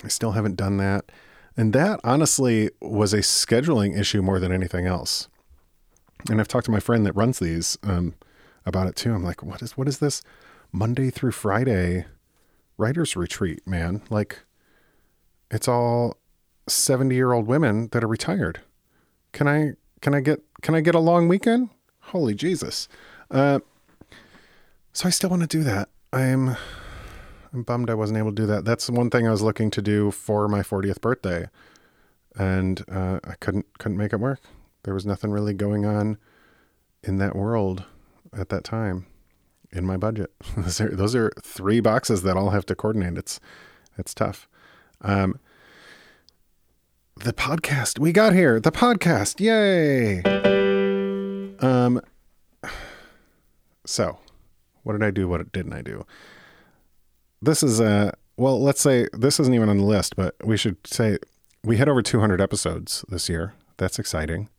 I 0.03 0.07
still 0.07 0.31
haven't 0.31 0.55
done 0.55 0.77
that. 0.77 1.11
And 1.55 1.73
that 1.73 1.99
honestly 2.03 2.69
was 2.81 3.13
a 3.13 3.19
scheduling 3.19 3.97
issue 3.97 4.21
more 4.21 4.39
than 4.39 4.51
anything 4.51 4.85
else. 4.85 5.27
And 6.29 6.39
I've 6.39 6.47
talked 6.47 6.65
to 6.65 6.71
my 6.71 6.79
friend 6.79 7.05
that 7.05 7.13
runs 7.13 7.39
these 7.39 7.77
um, 7.83 8.15
about 8.65 8.87
it 8.87 8.95
too. 8.95 9.13
I'm 9.13 9.23
like, 9.23 9.43
what 9.43 9.61
is 9.61 9.77
what 9.77 9.87
is 9.87 9.99
this 9.99 10.21
Monday 10.71 11.09
through 11.09 11.31
Friday 11.31 12.05
writer's 12.77 13.15
retreat, 13.15 13.67
man. 13.67 14.01
Like, 14.09 14.39
it's 15.51 15.67
all 15.67 16.17
70 16.67 17.13
year 17.13 17.33
old 17.33 17.47
women 17.47 17.89
that 17.91 18.03
are 18.03 18.07
retired. 18.07 18.61
Can 19.33 19.47
I, 19.47 19.73
can 20.01 20.13
I 20.13 20.21
get, 20.21 20.41
can 20.61 20.75
I 20.75 20.81
get 20.81 20.95
a 20.95 20.99
long 20.99 21.27
weekend? 21.27 21.69
Holy 22.01 22.33
Jesus. 22.33 22.87
Uh, 23.29 23.59
so 24.93 25.07
I 25.07 25.11
still 25.11 25.29
want 25.29 25.41
to 25.41 25.47
do 25.47 25.63
that. 25.63 25.89
I'm, 26.13 26.55
I'm 27.53 27.63
bummed 27.63 27.89
I 27.89 27.93
wasn't 27.93 28.19
able 28.19 28.31
to 28.31 28.35
do 28.35 28.45
that. 28.47 28.65
That's 28.65 28.89
one 28.89 29.09
thing 29.09 29.27
I 29.27 29.31
was 29.31 29.41
looking 29.41 29.71
to 29.71 29.81
do 29.81 30.11
for 30.11 30.47
my 30.47 30.61
40th 30.61 31.01
birthday. 31.01 31.47
And, 32.35 32.83
uh, 32.91 33.19
I 33.23 33.33
couldn't, 33.39 33.65
couldn't 33.79 33.97
make 33.97 34.13
it 34.13 34.19
work. 34.19 34.41
There 34.83 34.93
was 34.93 35.05
nothing 35.05 35.31
really 35.31 35.53
going 35.53 35.85
on 35.85 36.17
in 37.03 37.17
that 37.17 37.35
world 37.35 37.83
at 38.33 38.49
that 38.49 38.63
time 38.63 39.07
in 39.71 39.85
my 39.85 39.97
budget. 39.97 40.31
those, 40.57 40.81
are, 40.81 40.89
those 40.89 41.15
are 41.15 41.31
three 41.41 41.79
boxes 41.79 42.23
that 42.23 42.37
all 42.37 42.51
have 42.51 42.65
to 42.67 42.75
coordinate. 42.75 43.17
It's 43.17 43.39
it's 43.97 44.13
tough. 44.13 44.47
Um, 45.01 45.39
the 47.15 47.33
podcast 47.33 47.97
we 47.97 48.11
got 48.11 48.33
here. 48.33 48.59
The 48.59 48.71
podcast, 48.71 49.39
yay! 49.39 50.21
Um, 51.59 51.99
so 53.85 54.19
what 54.83 54.93
did 54.93 55.03
I 55.03 55.11
do? 55.11 55.27
What 55.27 55.51
didn't 55.51 55.73
I 55.73 55.81
do? 55.81 56.05
This 57.41 57.63
is 57.63 57.79
a 57.79 58.13
well. 58.35 58.61
Let's 58.61 58.81
say 58.81 59.07
this 59.13 59.39
isn't 59.39 59.53
even 59.53 59.69
on 59.69 59.77
the 59.77 59.83
list, 59.83 60.15
but 60.15 60.35
we 60.43 60.57
should 60.57 60.77
say 60.85 61.17
we 61.63 61.77
had 61.77 61.89
over 61.89 62.01
200 62.01 62.41
episodes 62.41 63.05
this 63.09 63.29
year. 63.29 63.53
That's 63.77 63.99
exciting. 63.99 64.49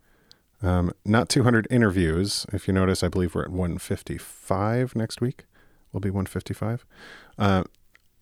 Um, 0.62 0.92
not 1.04 1.28
200 1.28 1.66
interviews. 1.70 2.46
If 2.52 2.66
you 2.66 2.74
notice, 2.74 3.02
I 3.02 3.08
believe 3.08 3.34
we're 3.34 3.44
at 3.44 3.50
155 3.50 4.96
next 4.96 5.20
week. 5.20 5.44
We'll 5.92 6.00
be 6.00 6.10
155. 6.10 6.84
Uh, 7.38 7.64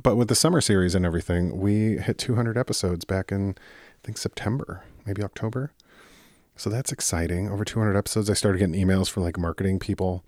but 0.03 0.17
with 0.17 0.29
the 0.29 0.35
summer 0.35 0.61
series 0.61 0.95
and 0.95 1.07
everything, 1.07 1.59
we 1.59 1.97
hit 1.97 2.19
200 2.19 2.57
episodes 2.59 3.05
back 3.05 3.33
in, 3.33 3.51
I 3.59 4.07
think, 4.07 4.19
September, 4.19 4.85
maybe 5.07 5.23
October. 5.23 5.73
So 6.57 6.71
that's 6.71 6.93
exciting. 6.93 7.51
Over 7.51 7.65
200 7.65 7.97
episodes. 7.97 8.31
I 8.31 8.35
started 8.35 8.59
getting 8.59 8.75
emails 8.75 9.09
from 9.09 9.23
like 9.23 9.39
marketing 9.39 9.79
people. 9.79 10.23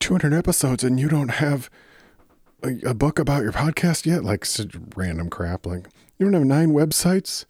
200 0.00 0.32
episodes 0.32 0.82
and 0.82 0.98
you 0.98 1.08
don't 1.08 1.28
have 1.28 1.70
a, 2.62 2.94
book 2.94 3.18
about 3.18 3.42
your 3.42 3.52
podcast 3.52 4.06
yet? 4.06 4.24
Like 4.24 4.46
random 4.96 5.30
crap. 5.30 5.66
Like, 5.66 5.88
you 6.18 6.26
don't 6.26 6.34
have 6.34 6.44
nine 6.44 6.70
websites? 6.70 7.44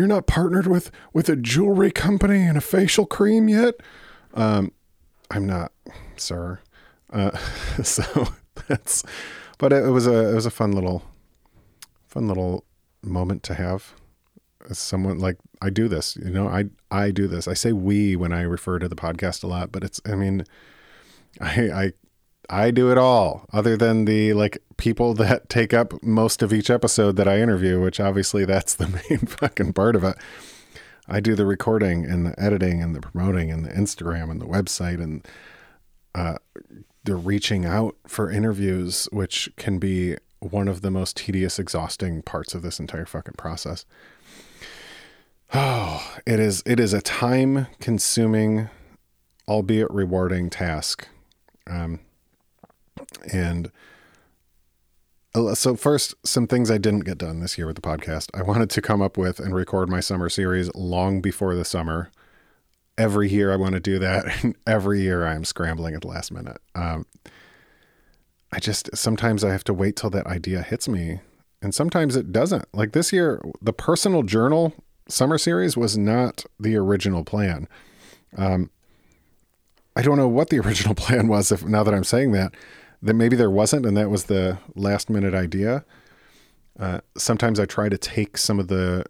you're 0.00 0.06
not 0.06 0.26
partnered 0.26 0.66
with 0.66 0.90
with 1.12 1.28
a 1.28 1.36
jewelry 1.36 1.90
company 1.90 2.40
and 2.40 2.56
a 2.56 2.60
facial 2.60 3.04
cream 3.04 3.48
yet 3.48 3.74
um 4.32 4.72
i'm 5.30 5.46
not 5.46 5.72
sir 6.16 6.58
uh 7.12 7.36
so 7.82 8.28
that's 8.66 9.04
but 9.58 9.74
it, 9.74 9.90
was 9.90 10.06
a 10.06 10.30
it 10.30 10.34
was 10.34 10.46
a 10.46 10.50
fun 10.50 10.72
little 10.72 11.02
fun 12.08 12.26
little 12.26 12.64
moment 13.02 13.42
to 13.42 13.52
have 13.52 13.92
someone 14.72 15.18
like 15.18 15.36
i 15.60 15.68
do 15.68 15.86
this 15.86 16.16
you 16.16 16.30
know 16.30 16.48
i 16.48 16.64
i 16.90 17.10
do 17.10 17.26
this 17.26 17.46
i 17.46 17.52
say 17.52 17.72
we 17.72 18.16
when 18.16 18.32
i 18.32 18.40
refer 18.40 18.78
to 18.78 18.88
the 18.88 18.96
podcast 18.96 19.42
a 19.42 19.46
lot 19.46 19.70
but 19.70 19.84
it's 19.84 20.00
i 20.06 20.14
mean 20.14 20.44
i 21.42 21.70
i 21.70 21.92
I 22.50 22.72
do 22.72 22.90
it 22.90 22.98
all, 22.98 23.46
other 23.52 23.76
than 23.76 24.04
the 24.04 24.34
like 24.34 24.58
people 24.76 25.14
that 25.22 25.48
take 25.48 25.72
up 25.72 26.02
most 26.02 26.42
of 26.42 26.52
each 26.52 26.68
episode 26.68 27.16
that 27.16 27.28
I 27.28 27.40
interview, 27.40 27.80
which 27.80 28.00
obviously 28.00 28.44
that's 28.44 28.74
the 28.74 28.88
main 29.10 29.20
fucking 29.20 29.72
part 29.72 29.96
of 29.96 30.04
it. 30.04 30.16
I 31.08 31.20
do 31.20 31.34
the 31.34 31.46
recording 31.46 32.04
and 32.04 32.26
the 32.26 32.40
editing 32.40 32.82
and 32.82 32.94
the 32.94 33.00
promoting 33.00 33.50
and 33.50 33.64
the 33.64 33.70
Instagram 33.70 34.30
and 34.30 34.40
the 34.40 34.46
website 34.46 35.02
and 35.02 35.26
uh, 36.14 36.36
the 37.04 37.16
reaching 37.16 37.64
out 37.64 37.96
for 38.06 38.30
interviews, 38.30 39.08
which 39.10 39.48
can 39.56 39.78
be 39.78 40.16
one 40.40 40.68
of 40.68 40.82
the 40.82 40.90
most 40.90 41.16
tedious, 41.16 41.58
exhausting 41.58 42.22
parts 42.22 42.54
of 42.54 42.62
this 42.62 42.78
entire 42.78 43.06
fucking 43.06 43.34
process. 43.36 43.84
Oh, 45.52 46.16
it 46.26 46.38
is. 46.38 46.62
It 46.64 46.78
is 46.78 46.92
a 46.92 47.00
time 47.00 47.66
consuming 47.80 48.68
albeit 49.48 49.90
rewarding 49.90 50.48
task. 50.48 51.08
Um, 51.66 51.98
and 53.32 53.70
uh, 55.34 55.54
so 55.54 55.76
first 55.76 56.14
some 56.26 56.46
things 56.46 56.70
i 56.70 56.78
didn't 56.78 57.04
get 57.04 57.18
done 57.18 57.40
this 57.40 57.56
year 57.56 57.66
with 57.66 57.76
the 57.76 57.82
podcast. 57.82 58.28
I 58.34 58.42
wanted 58.42 58.70
to 58.70 58.82
come 58.82 59.00
up 59.00 59.16
with 59.16 59.38
and 59.38 59.54
record 59.54 59.88
my 59.88 60.00
summer 60.00 60.28
series 60.28 60.74
long 60.74 61.20
before 61.20 61.54
the 61.54 61.64
summer. 61.64 62.10
Every 62.98 63.28
year 63.28 63.52
i 63.52 63.56
want 63.56 63.74
to 63.74 63.80
do 63.80 63.98
that 63.98 64.26
and 64.42 64.56
every 64.66 65.00
year 65.02 65.26
i'm 65.26 65.44
scrambling 65.44 65.94
at 65.94 66.02
the 66.02 66.08
last 66.08 66.32
minute. 66.32 66.58
Um, 66.74 67.06
i 68.52 68.58
just 68.58 68.96
sometimes 68.96 69.44
i 69.44 69.52
have 69.52 69.64
to 69.64 69.74
wait 69.74 69.96
till 69.96 70.10
that 70.10 70.26
idea 70.26 70.62
hits 70.62 70.88
me 70.88 71.20
and 71.62 71.74
sometimes 71.74 72.16
it 72.16 72.32
doesn't. 72.32 72.66
Like 72.74 72.92
this 72.92 73.12
year 73.12 73.40
the 73.62 73.72
personal 73.72 74.22
journal 74.22 74.74
summer 75.08 75.38
series 75.38 75.76
was 75.76 75.98
not 75.98 76.44
the 76.58 76.76
original 76.76 77.24
plan. 77.24 77.68
Um, 78.36 78.70
i 79.96 80.02
don't 80.02 80.16
know 80.16 80.28
what 80.28 80.50
the 80.50 80.58
original 80.64 80.94
plan 80.94 81.28
was 81.28 81.52
if 81.52 81.64
now 81.64 81.82
that 81.82 81.94
i'm 81.94 82.04
saying 82.04 82.32
that 82.32 82.54
that 83.02 83.14
maybe 83.14 83.36
there 83.36 83.50
wasn't, 83.50 83.86
and 83.86 83.96
that 83.96 84.10
was 84.10 84.24
the 84.24 84.58
last 84.74 85.08
minute 85.08 85.34
idea. 85.34 85.84
Uh, 86.78 87.00
sometimes 87.16 87.58
I 87.58 87.66
try 87.66 87.88
to 87.88 87.98
take 87.98 88.36
some 88.36 88.58
of 88.58 88.68
the 88.68 89.04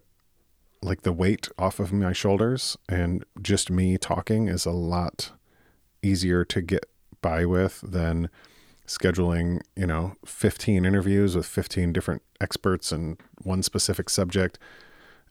like 0.83 1.03
the 1.03 1.13
weight 1.13 1.47
off 1.59 1.79
of 1.79 1.93
my 1.93 2.11
shoulders, 2.11 2.77
and 2.89 3.23
just 3.41 3.69
me 3.69 3.97
talking 3.97 4.47
is 4.47 4.65
a 4.65 4.71
lot 4.71 5.31
easier 6.01 6.43
to 6.45 6.61
get 6.61 6.85
by 7.21 7.45
with 7.45 7.81
than 7.81 8.29
scheduling, 8.87 9.61
you 9.75 9.85
know, 9.85 10.15
15 10.25 10.83
interviews 10.83 11.35
with 11.35 11.45
15 11.45 11.93
different 11.93 12.23
experts 12.41 12.91
and 12.91 13.17
one 13.43 13.61
specific 13.61 14.09
subject 14.09 14.57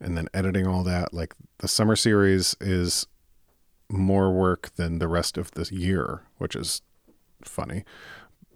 and 0.00 0.16
then 0.16 0.28
editing 0.32 0.66
all 0.66 0.84
that. 0.84 1.12
Like 1.12 1.34
the 1.58 1.68
summer 1.68 1.96
series 1.96 2.56
is 2.60 3.06
more 3.88 4.32
work 4.32 4.70
than 4.76 4.98
the 4.98 5.08
rest 5.08 5.36
of 5.36 5.50
the 5.50 5.68
year, 5.74 6.22
which 6.38 6.54
is 6.54 6.80
funny 7.42 7.84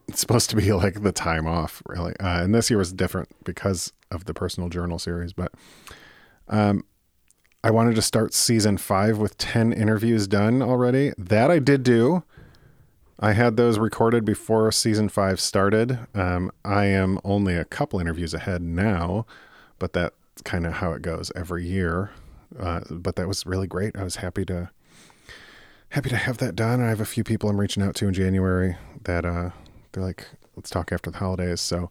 it's 0.09 0.21
supposed 0.21 0.51
to 0.51 0.57
be 0.57 0.73
like 0.73 1.03
the 1.03 1.13
time 1.13 1.47
off, 1.47 1.83
really. 1.87 2.15
Uh, 2.21 2.43
and 2.43 2.55
this 2.55 2.71
year 2.71 2.79
was 2.79 2.93
different 2.93 3.29
because 3.45 3.93
of 4.11 4.25
the 4.27 4.35
personal 4.35 4.69
journal 4.69 4.99
series. 4.99 5.33
But 5.33 5.53
um, 6.49 6.85
I 7.63 7.71
wanted 7.71 7.95
to 7.97 8.03
start 8.03 8.35
season 8.35 8.77
five 8.77 9.19
with 9.19 9.39
10 9.39 9.73
interviews 9.73 10.27
done 10.27 10.63
already. 10.63 11.13
That 11.17 11.51
I 11.51 11.59
did 11.59 11.83
do. 11.83 12.23
I 13.19 13.33
had 13.33 13.57
those 13.57 13.79
recorded 13.79 14.25
before 14.25 14.71
season 14.73 15.09
five 15.09 15.41
started. 15.41 15.99
Um, 16.15 16.51
I 16.65 16.87
am 16.87 17.19
only 17.25 17.55
a 17.55 17.65
couple 17.65 18.01
interviews 18.01 18.35
ahead 18.35 18.61
now, 18.61 19.25
but 19.79 19.93
that's 19.93 20.43
kind 20.45 20.67
of 20.67 20.75
how 20.75 20.93
it 20.93 21.03
goes 21.03 21.31
every 21.35 21.65
year. 21.65 22.11
Uh, 22.59 22.81
but 22.91 23.17
that 23.17 23.29
was 23.29 23.47
really 23.47 23.67
great. 23.67 23.97
I 23.97 24.05
was 24.05 24.17
happy 24.17 24.45
to 24.47 24.71
happy 25.91 26.11
to 26.11 26.17
have 26.17 26.39
that 26.39 26.57
done. 26.57 26.83
I 26.83 26.89
have 26.89 27.01
a 27.01 27.07
few 27.07 27.23
people 27.23 27.49
I'm 27.49 27.61
reaching 27.61 27.83
out 27.83 27.95
to 27.97 28.09
in 28.09 28.15
January 28.15 28.77
that 29.05 29.25
uh, 29.25 29.51
they're 29.95 30.05
like, 30.05 30.27
let's 30.57 30.71
talk 30.71 30.93
after 30.93 31.11
the 31.11 31.19
holidays. 31.19 31.61
So, 31.61 31.91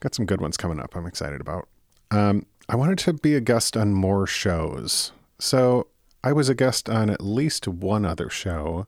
got 0.00 0.14
some 0.14 0.26
good 0.26 0.40
ones 0.40 0.56
coming 0.56 0.80
up. 0.80 0.96
I'm 0.96 1.06
excited 1.06 1.40
about. 1.40 1.68
Um, 2.10 2.46
I 2.68 2.76
wanted 2.76 2.98
to 2.98 3.12
be 3.12 3.34
a 3.34 3.40
guest 3.40 3.76
on 3.76 3.92
more 3.92 4.26
shows. 4.26 5.12
So, 5.38 5.88
I 6.24 6.32
was 6.32 6.48
a 6.48 6.54
guest 6.54 6.88
on 6.88 7.10
at 7.10 7.20
least 7.20 7.68
one 7.68 8.04
other 8.04 8.28
show, 8.30 8.86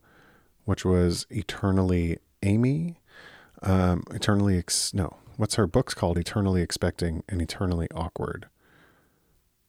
which 0.64 0.85
was 0.85 1.27
Eternally 1.31 2.19
Amy. 2.43 3.01
Um, 3.62 4.05
eternally, 4.11 4.59
ex- 4.59 4.95
no, 4.95 5.16
what's 5.37 5.57
her 5.57 5.66
book's 5.66 5.95
called? 5.95 6.19
Eternally 6.19 6.62
Expecting 6.62 7.23
and 7.29 7.43
Eternally 7.43 7.88
Awkward. 7.95 8.47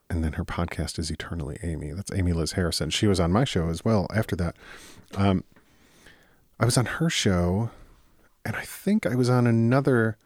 And 0.10 0.24
then 0.24 0.34
her 0.34 0.46
podcast 0.46 1.00
is 1.00 1.10
Eternally 1.10 1.58
Amy. 1.64 1.92
That's 1.92 2.12
Amy 2.12 2.34
Liz 2.34 2.54
Harrison. 2.54 2.90
She 2.90 3.08
was 3.08 3.20
on 3.20 3.32
my 3.32 3.46
show 3.46 3.70
as 3.70 3.86
well 3.86 4.08
after 4.14 4.36
that. 4.38 4.56
Um, 5.16 5.44
I 6.60 6.66
was 6.66 6.78
on 6.78 6.86
her 6.86 7.10
show 7.10 7.72
and 8.46 8.56
I 8.56 8.64
think 8.64 9.06
I 9.06 9.16
was 9.16 9.30
on 9.30 9.48
another 9.48 10.18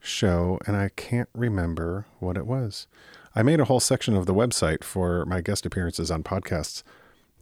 show 0.00 0.58
and 0.66 0.76
I 0.76 0.90
can't 0.96 1.28
remember 1.34 2.06
what 2.18 2.36
it 2.36 2.46
was. 2.46 2.86
I 3.34 3.42
made 3.42 3.60
a 3.60 3.66
whole 3.66 3.80
section 3.80 4.16
of 4.16 4.26
the 4.26 4.34
website 4.34 4.82
for 4.82 5.24
my 5.26 5.40
guest 5.40 5.64
appearances 5.64 6.10
on 6.10 6.22
podcasts 6.22 6.82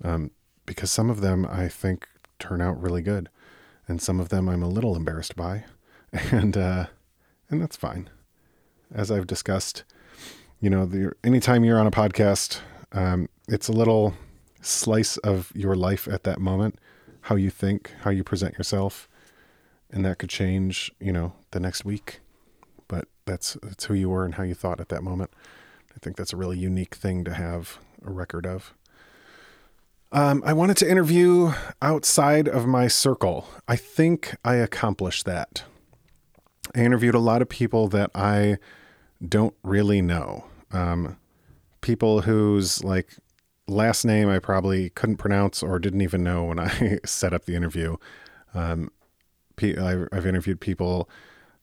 um, 0.05 0.31
because 0.67 0.91
some 0.91 1.09
of 1.09 1.21
them 1.21 1.47
I 1.51 1.69
think 1.69 2.07
turn 2.39 2.61
out 2.61 2.81
really 2.81 3.03
good, 3.03 3.29
and 3.87 4.01
some 4.01 4.21
of 4.21 4.29
them 4.29 4.49
I'm 4.49 4.63
a 4.63 4.69
little 4.69 4.95
embarrassed 4.95 5.35
by, 5.35 5.65
and 6.13 6.57
uh, 6.57 6.87
and 7.51 7.61
that's 7.61 7.77
fine. 7.77 8.11
As 8.95 9.11
I've 9.11 9.27
discussed, 9.27 9.85
you 10.61 10.71
know, 10.71 10.87
the, 10.87 11.13
anytime 11.25 11.65
you're 11.65 11.79
on 11.79 11.87
a 11.87 11.91
podcast, 11.91 12.61
um, 12.93 13.29
it's 13.49 13.69
a 13.69 13.73
little 13.73 14.15
slice 14.61 15.17
of 15.19 15.53
your 15.55 15.75
life 15.75 16.09
at 16.09 16.25
that 16.25 16.41
moment, 16.41 16.79
how 17.23 17.37
you 17.37 17.51
think, 17.51 17.93
how 18.03 18.11
you 18.11 18.25
present 18.25 18.57
yourself, 18.57 19.08
and 19.91 20.05
that 20.05 20.19
could 20.19 20.31
change, 20.31 20.93
you 21.01 21.13
know, 21.13 21.33
the 21.51 21.61
next 21.61 21.85
week. 21.85 22.21
But 22.89 23.09
that's 23.27 23.57
that's 23.63 23.85
who 23.85 23.95
you 23.95 24.09
were 24.09 24.25
and 24.25 24.35
how 24.35 24.43
you 24.43 24.55
thought 24.55 24.81
at 24.81 24.89
that 24.89 25.03
moment. 25.03 25.31
I 25.95 25.99
think 26.01 26.17
that's 26.17 26.33
a 26.33 26.37
really 26.37 26.59
unique 26.59 26.95
thing 26.95 27.25
to 27.25 27.35
have 27.35 27.79
a 28.05 28.11
record 28.11 28.47
of. 28.47 28.75
Um, 30.11 30.43
I 30.47 30.55
wanted 30.55 30.79
to 30.79 30.91
interview 30.91 31.53
outside 31.83 32.49
of 32.49 32.67
my 32.67 32.89
circle. 32.89 33.47
I 33.67 33.77
think 33.77 34.37
I 34.43 34.55
accomplished 34.55 35.27
that. 35.27 35.65
I 36.75 36.81
interviewed 36.81 37.15
a 37.15 37.19
lot 37.19 37.43
of 37.43 37.49
people 37.49 37.89
that 37.89 38.11
I 38.15 38.57
don't 39.27 39.55
really 39.63 40.01
know. 40.01 40.45
Um, 40.73 41.19
people 41.81 42.23
whose 42.23 42.83
like 42.83 43.17
last 43.67 44.05
name 44.05 44.29
I 44.29 44.39
probably 44.39 44.91
couldn't 44.91 45.17
pronounce 45.17 45.63
or 45.63 45.79
didn't 45.79 46.01
even 46.01 46.23
know 46.23 46.45
when 46.45 46.59
I 46.59 46.99
set 47.05 47.33
up 47.33 47.45
the 47.45 47.55
interview. 47.55 47.97
Um, 48.55 48.91
I've 49.63 50.27
interviewed 50.27 50.61
people 50.61 51.09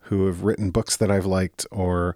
who 0.02 0.28
have 0.28 0.44
written 0.44 0.72
books 0.72 0.96
that 0.98 1.10
I've 1.10 1.26
liked 1.26 1.66
or 1.72 2.16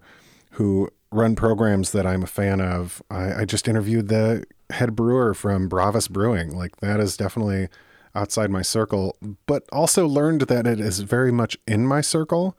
who 0.52 0.90
run 1.12 1.36
programs 1.36 1.92
that 1.92 2.06
I'm 2.06 2.24
a 2.24 2.28
fan 2.28 2.62
of. 2.62 3.02
I, 3.10 3.42
I 3.42 3.46
just 3.46 3.68
interviewed 3.68 4.10
the 4.10 4.46
head 4.70 4.96
brewer 4.96 5.34
from 5.34 5.68
Bravus 5.68 6.08
Brewing. 6.08 6.56
Like 6.56 6.78
that 6.78 7.00
is 7.00 7.18
definitely 7.18 7.68
outside 8.16 8.50
my 8.52 8.62
circle, 8.62 9.16
but 9.46 9.64
also 9.72 10.08
learned 10.08 10.42
that 10.42 10.68
it 10.68 10.80
is 10.80 11.00
very 11.00 11.32
much 11.32 11.58
in 11.68 11.86
my 11.86 12.02
circle. 12.02 12.58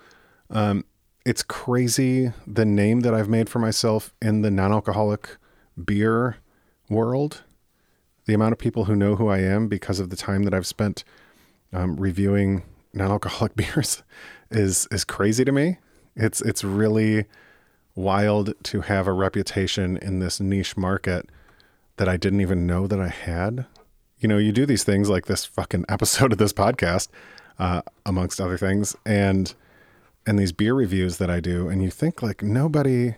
Um, 0.48 0.84
it's 1.24 1.42
crazy 1.42 2.32
the 2.46 2.64
name 2.64 3.00
that 3.00 3.14
I've 3.14 3.28
made 3.28 3.48
for 3.48 3.58
myself 3.58 4.12
in 4.20 4.42
the 4.42 4.50
non 4.50 4.72
alcoholic 4.72 5.36
beer 5.82 6.36
world. 6.88 7.42
The 8.26 8.34
amount 8.34 8.52
of 8.52 8.58
people 8.58 8.84
who 8.84 8.96
know 8.96 9.16
who 9.16 9.28
I 9.28 9.38
am 9.38 9.68
because 9.68 10.00
of 10.00 10.10
the 10.10 10.16
time 10.16 10.44
that 10.44 10.54
I've 10.54 10.66
spent 10.66 11.04
um, 11.72 11.96
reviewing 11.96 12.62
non-alcoholic 12.92 13.54
beers 13.56 14.02
is 14.50 14.88
is 14.90 15.04
crazy 15.04 15.44
to 15.44 15.52
me. 15.52 15.78
It's 16.16 16.40
it's 16.42 16.64
really 16.64 17.26
wild 17.94 18.54
to 18.64 18.82
have 18.82 19.06
a 19.06 19.12
reputation 19.12 19.96
in 19.98 20.20
this 20.20 20.40
niche 20.40 20.76
market 20.76 21.28
that 21.96 22.08
I 22.08 22.16
didn't 22.16 22.40
even 22.40 22.66
know 22.66 22.86
that 22.86 23.00
I 23.00 23.08
had. 23.08 23.66
You 24.18 24.28
know, 24.28 24.38
you 24.38 24.52
do 24.52 24.66
these 24.66 24.84
things 24.84 25.08
like 25.08 25.26
this 25.26 25.44
fucking 25.44 25.84
episode 25.88 26.32
of 26.32 26.38
this 26.38 26.52
podcast, 26.52 27.08
uh, 27.58 27.82
amongst 28.06 28.40
other 28.40 28.58
things, 28.58 28.96
and 29.04 29.54
and 30.26 30.38
these 30.38 30.52
beer 30.52 30.74
reviews 30.74 31.18
that 31.18 31.30
I 31.30 31.40
do, 31.40 31.68
and 31.68 31.82
you 31.82 31.90
think 31.90 32.22
like 32.22 32.42
nobody 32.42 33.14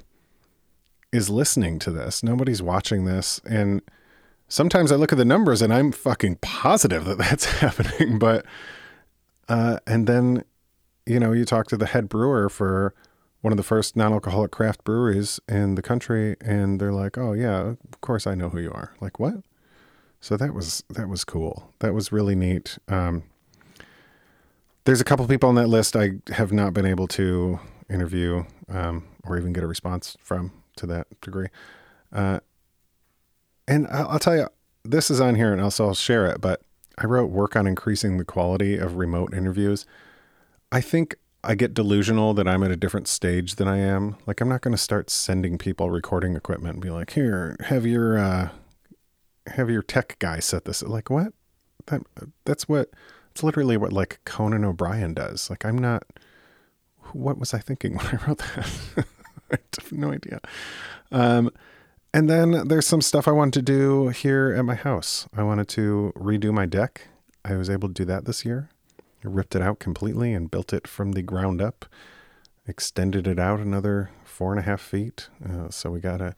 is 1.13 1.29
listening 1.29 1.79
to 1.81 1.91
this, 1.91 2.23
nobody's 2.23 2.63
watching 2.63 3.05
this, 3.05 3.41
and 3.45 3.83
sometimes 4.49 4.93
I 4.93 4.97
look 4.97 5.13
at 5.13 5.19
the 5.19 5.25
numbers 5.25 5.63
and 5.63 5.73
I'm 5.73 5.93
fucking 5.93 6.37
positive 6.37 7.05
that 7.07 7.19
that's 7.19 7.45
happening, 7.45 8.19
but 8.19 8.45
uh, 9.49 9.79
and 9.87 10.07
then, 10.07 10.45
you 11.07 11.19
know, 11.21 11.33
you 11.33 11.45
talk 11.45 11.67
to 11.69 11.77
the 11.77 11.87
head 11.87 12.09
brewer 12.09 12.49
for 12.49 12.95
one 13.41 13.53
of 13.53 13.57
the 13.57 13.63
first 13.63 13.97
non-alcoholic 13.97 14.51
craft 14.53 14.85
breweries 14.85 15.41
in 15.49 15.75
the 15.75 15.83
country, 15.83 16.37
and 16.41 16.81
they're 16.81 16.93
like, 16.93 17.19
"Oh 17.19 17.33
yeah, 17.33 17.75
of 17.93 18.01
course 18.01 18.27
I 18.27 18.35
know 18.35 18.49
who 18.49 18.61
you 18.61 18.71
are." 18.71 18.95
Like 19.01 19.19
what? 19.19 19.43
So 20.21 20.37
that 20.37 20.55
was 20.55 20.85
that 20.89 21.09
was 21.09 21.25
cool. 21.25 21.73
That 21.81 21.93
was 21.93 22.13
really 22.13 22.37
neat. 22.37 22.79
Um, 22.89 23.25
there's 24.85 25.01
a 25.01 25.05
couple 25.05 25.27
people 25.27 25.49
on 25.49 25.57
that 25.57 25.69
list 25.69 25.97
I 25.97 26.13
have 26.33 26.53
not 26.53 26.73
been 26.73 26.87
able 26.87 27.09
to 27.09 27.61
interview 27.91 28.45
um, 28.69 29.05
or 29.25 29.37
even 29.37 29.53
get 29.53 29.63
a 29.63 29.67
response 29.67 30.17
from 30.21 30.53
to 30.77 30.87
that 30.87 31.09
degree. 31.21 31.49
Uh, 32.13 32.41
and 33.69 33.87
I'll, 33.89 34.11
I'll, 34.11 34.19
tell 34.19 34.37
you, 34.37 34.49
this 34.85 35.11
is 35.11 35.21
on 35.21 35.35
here, 35.35 35.53
and 35.53 35.61
also 35.61 35.87
I'll 35.87 35.95
share 35.95 36.27
it. 36.27 36.41
But 36.41 36.63
I 36.99 37.07
wrote 37.07 37.31
work 37.31 37.57
on 37.57 37.67
increasing 37.67 38.19
the 38.19 38.25
quality 38.25 38.77
of 38.77 38.97
remote 38.97 39.35
interviews. 39.35 39.87
I 40.71 40.81
think 40.81 41.17
I 41.45 41.55
get 41.55 41.75
delusional 41.75 42.35
that 42.35 42.47
I'm 42.47 42.63
at 42.63 42.71
a 42.71 42.77
different 42.77 43.09
stage 43.09 43.57
than 43.57 43.67
I 43.67 43.79
am. 43.79 44.17
Like 44.27 44.41
I'm 44.41 44.49
not 44.49 44.61
going 44.61 44.75
to 44.75 44.79
start 44.79 45.11
sending 45.11 45.59
people 45.59 45.91
recording 45.91 46.37
equipment 46.37 46.75
and 46.75 46.83
be 46.83 46.91
like, 46.91 47.11
"Here, 47.13 47.57
have 47.67 47.85
your 47.85 48.19
uh 48.19 48.51
have 49.49 49.69
your 49.69 49.83
tech 49.83 50.17
guy 50.19 50.39
set 50.39 50.65
this." 50.65 50.83
Like 50.83 51.11
what? 51.11 51.33
That 51.87 52.03
that's 52.45 52.69
what 52.69 52.91
it's 53.33 53.43
literally 53.43 53.77
what 53.77 53.93
like 53.93 54.21
Conan 54.25 54.65
O'Brien 54.65 55.15
does. 55.15 55.51
Like 55.51 55.65
I'm 55.65 55.79
not 55.79 56.05
what 57.13 57.39
was 57.39 57.53
I 57.53 57.59
thinking 57.59 57.97
when 57.97 58.07
I 58.07 58.27
wrote 58.27 58.39
that? 58.39 58.71
I 59.51 59.59
have 59.81 59.93
no 59.93 60.13
idea. 60.13 60.41
Um 61.11 61.51
and 62.15 62.29
then 62.29 62.69
there's 62.69 62.87
some 62.87 63.01
stuff 63.01 63.27
I 63.27 63.33
wanted 63.33 63.55
to 63.55 63.63
do 63.63 64.09
here 64.09 64.55
at 64.57 64.65
my 64.65 64.75
house. 64.75 65.27
I 65.35 65.43
wanted 65.43 65.69
to 65.69 66.13
redo 66.17 66.53
my 66.53 66.67
deck. 66.67 67.09
I 67.45 67.57
was 67.57 67.71
able 67.71 67.89
to 67.89 67.95
do 67.95 68.05
that 68.05 68.25
this 68.25 68.45
year. 68.45 68.69
I 69.25 69.29
ripped 69.29 69.55
it 69.55 69.63
out 69.63 69.79
completely 69.79 70.33
and 70.33 70.51
built 70.51 70.73
it 70.73 70.87
from 70.87 71.13
the 71.13 71.23
ground 71.23 71.63
up, 71.63 71.87
extended 72.67 73.27
it 73.27 73.39
out 73.39 73.61
another 73.61 74.11
four 74.25 74.53
and 74.53 74.59
a 74.59 74.63
half 74.63 74.81
feet. 74.81 75.29
Uh, 75.45 75.71
so 75.71 75.91
we 75.91 76.01
got 76.01 76.21
a 76.21 76.35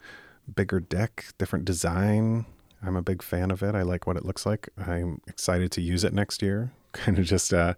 bigger 0.55 0.81
deck, 0.81 1.27
different 1.39 1.65
design. 1.65 2.47
I'm 2.83 2.97
a 2.97 3.03
big 3.03 3.23
fan 3.23 3.51
of 3.51 3.63
it. 3.63 3.75
I 3.75 3.83
like 3.83 4.07
what 4.07 4.17
it 4.17 4.25
looks 4.25 4.45
like. 4.45 4.69
I'm 4.77 5.21
excited 5.27 5.71
to 5.73 5.81
use 5.81 6.05
it 6.05 6.13
next 6.13 6.43
year. 6.43 6.73
Kind 6.93 7.19
of 7.19 7.25
just, 7.25 7.53
uh, 7.53 7.75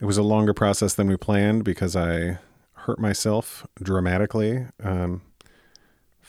it 0.00 0.04
was 0.04 0.18
a 0.18 0.22
longer 0.22 0.52
process 0.52 0.94
than 0.94 1.08
we 1.08 1.16
planned 1.16 1.64
because 1.64 1.96
I 1.96 2.38
hurt 2.72 2.98
myself 2.98 3.66
dramatically. 3.82 4.66
Um, 4.82 5.22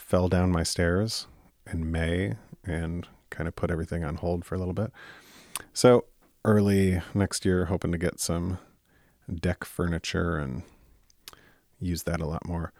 fell 0.08 0.30
down 0.30 0.50
my 0.50 0.64
stairs 0.64 1.28
in 1.70 1.92
May 1.92 2.36
and 2.64 3.06
kind 3.30 3.46
of 3.46 3.58
put 3.58 3.70
everything 3.70 4.06
on 4.06 4.16
hold 4.16 4.46
for 4.46 4.56
a 4.56 4.58
little 4.58 4.74
bit. 4.74 4.90
So 5.74 6.06
early 6.46 7.02
next 7.14 7.44
year, 7.44 7.66
hoping 7.66 7.92
to 7.92 7.98
get 7.98 8.22
some 8.22 8.58
deck 9.30 9.66
furniture 9.66 10.38
and 10.38 10.64
use 11.78 12.04
that 12.04 12.22
a 12.22 12.26
lot 12.26 12.48
more. 12.48 12.72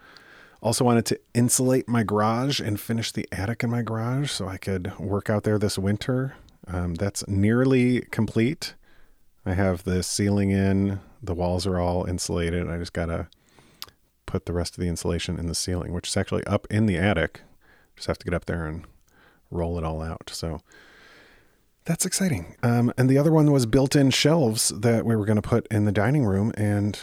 Also 0.62 0.86
wanted 0.86 1.06
to 1.08 1.20
insulate 1.34 1.90
my 1.90 2.02
garage 2.02 2.62
and 2.62 2.80
finish 2.80 3.12
the 3.12 3.28
attic 3.30 3.62
in 3.62 3.70
my 3.70 3.82
garage 3.82 4.32
so 4.32 4.48
I 4.48 4.56
could 4.56 4.98
work 4.98 5.30
out 5.30 5.44
there 5.44 5.60
this 5.60 5.78
winter. 5.78 6.36
Um, 6.66 6.96
that's 6.96 7.28
nearly 7.28 8.04
complete. 8.10 8.74
I 9.46 9.54
have 9.54 9.84
the 9.84 10.02
ceiling 10.02 10.52
in, 10.52 11.02
the 11.22 11.36
walls 11.36 11.68
are 11.68 11.78
all 11.78 12.06
insulated. 12.06 12.70
I 12.70 12.78
just 12.78 12.94
gotta 12.94 13.28
put 14.28 14.46
the 14.46 14.54
rest 14.54 14.76
of 14.76 14.82
the 14.82 14.88
insulation 14.88 15.40
in 15.40 15.48
the 15.48 15.56
ceiling, 15.56 15.92
which 15.94 16.08
is 16.08 16.16
actually 16.16 16.46
up 16.46 16.68
in 16.70 16.86
the 16.86 16.98
attic. 16.98 17.42
Just 17.96 18.08
have 18.08 18.20
to 18.20 18.26
get 18.26 18.36
up 18.36 18.46
there 18.46 18.68
and 18.68 18.86
roll 19.50 19.80
it 19.80 19.84
all 19.84 20.04
out. 20.04 20.30
So 20.32 20.62
that's 21.86 22.06
exciting. 22.06 22.56
Um, 22.62 22.94
and 22.98 23.10
the 23.10 23.18
other 23.18 23.32
one 23.32 23.52
was 23.52 23.66
built-in 23.66 24.12
shelves 24.12 24.70
that 24.70 25.06
we 25.06 25.16
were 25.16 25.26
going 25.26 25.42
to 25.42 25.50
put 25.50 25.66
in 25.72 25.86
the 25.86 25.92
dining 25.92 26.26
room, 26.26 26.52
and 26.56 27.00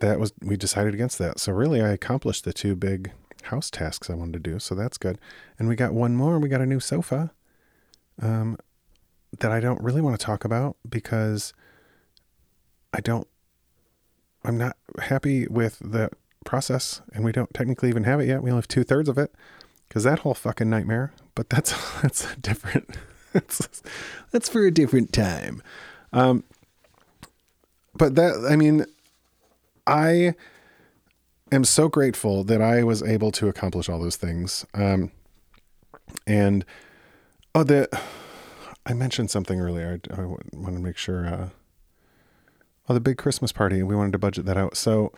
that 0.00 0.20
was 0.20 0.32
we 0.42 0.56
decided 0.56 0.92
against 0.92 1.18
that. 1.18 1.38
So 1.38 1.52
really, 1.52 1.80
I 1.80 1.88
accomplished 1.90 2.44
the 2.44 2.52
two 2.52 2.76
big 2.76 3.12
house 3.44 3.70
tasks 3.70 4.10
I 4.10 4.14
wanted 4.14 4.44
to 4.44 4.50
do. 4.50 4.58
So 4.58 4.74
that's 4.74 4.98
good. 4.98 5.18
And 5.58 5.68
we 5.68 5.76
got 5.76 5.94
one 5.94 6.16
more. 6.16 6.38
We 6.38 6.48
got 6.48 6.60
a 6.60 6.66
new 6.66 6.80
sofa 6.80 7.32
um, 8.20 8.58
that 9.38 9.50
I 9.50 9.60
don't 9.60 9.82
really 9.82 10.00
want 10.00 10.18
to 10.18 10.24
talk 10.24 10.44
about 10.44 10.76
because 10.86 11.54
I 12.92 13.00
don't. 13.00 13.26
I'm 14.44 14.58
not 14.58 14.76
happy 15.00 15.46
with 15.46 15.78
the 15.78 16.10
process, 16.48 17.02
and 17.12 17.24
we 17.24 17.30
don't 17.30 17.52
technically 17.52 17.90
even 17.90 18.04
have 18.04 18.20
it 18.20 18.26
yet. 18.26 18.42
We 18.42 18.50
only 18.50 18.58
have 18.58 18.68
two 18.68 18.82
thirds 18.82 19.08
of 19.08 19.18
it 19.18 19.32
because 19.86 20.02
that 20.04 20.20
whole 20.20 20.34
fucking 20.34 20.68
nightmare. 20.68 21.12
But 21.34 21.50
that's 21.50 21.72
that's 22.02 22.34
different. 22.36 22.96
that's 23.32 23.82
that's 24.32 24.48
for 24.48 24.66
a 24.66 24.70
different 24.70 25.12
time. 25.12 25.62
Um, 26.12 26.42
but 27.94 28.14
that 28.14 28.46
I 28.50 28.56
mean, 28.56 28.86
I 29.86 30.34
am 31.52 31.64
so 31.64 31.88
grateful 31.88 32.42
that 32.44 32.62
I 32.62 32.82
was 32.82 33.02
able 33.02 33.30
to 33.32 33.48
accomplish 33.48 33.88
all 33.88 34.00
those 34.00 34.16
things. 34.16 34.64
Um, 34.72 35.12
and 36.26 36.64
oh, 37.54 37.62
the 37.62 37.88
I 38.86 38.94
mentioned 38.94 39.30
something 39.30 39.60
earlier. 39.60 40.00
I, 40.10 40.22
I 40.22 40.24
want 40.24 40.74
to 40.76 40.80
make 40.80 40.96
sure. 40.96 41.26
Uh, 41.26 41.48
oh, 42.88 42.94
the 42.94 43.00
big 43.00 43.18
Christmas 43.18 43.52
party. 43.52 43.82
We 43.82 43.94
wanted 43.94 44.12
to 44.12 44.18
budget 44.18 44.46
that 44.46 44.56
out. 44.56 44.78
So 44.78 45.12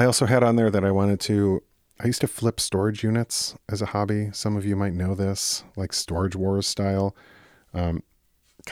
I 0.00 0.06
also 0.06 0.24
had 0.24 0.42
on 0.42 0.56
there 0.56 0.70
that 0.70 0.82
I 0.82 0.90
wanted 0.90 1.20
to. 1.20 1.62
I 2.02 2.06
used 2.06 2.22
to 2.22 2.26
flip 2.26 2.58
storage 2.58 3.04
units 3.04 3.54
as 3.68 3.82
a 3.82 3.86
hobby. 3.86 4.30
Some 4.32 4.56
of 4.56 4.64
you 4.64 4.74
might 4.74 4.94
know 4.94 5.14
this, 5.14 5.62
like 5.76 5.92
Storage 5.92 6.34
Wars 6.34 6.66
style, 6.66 7.14
because 7.70 7.90
um, 7.90 8.02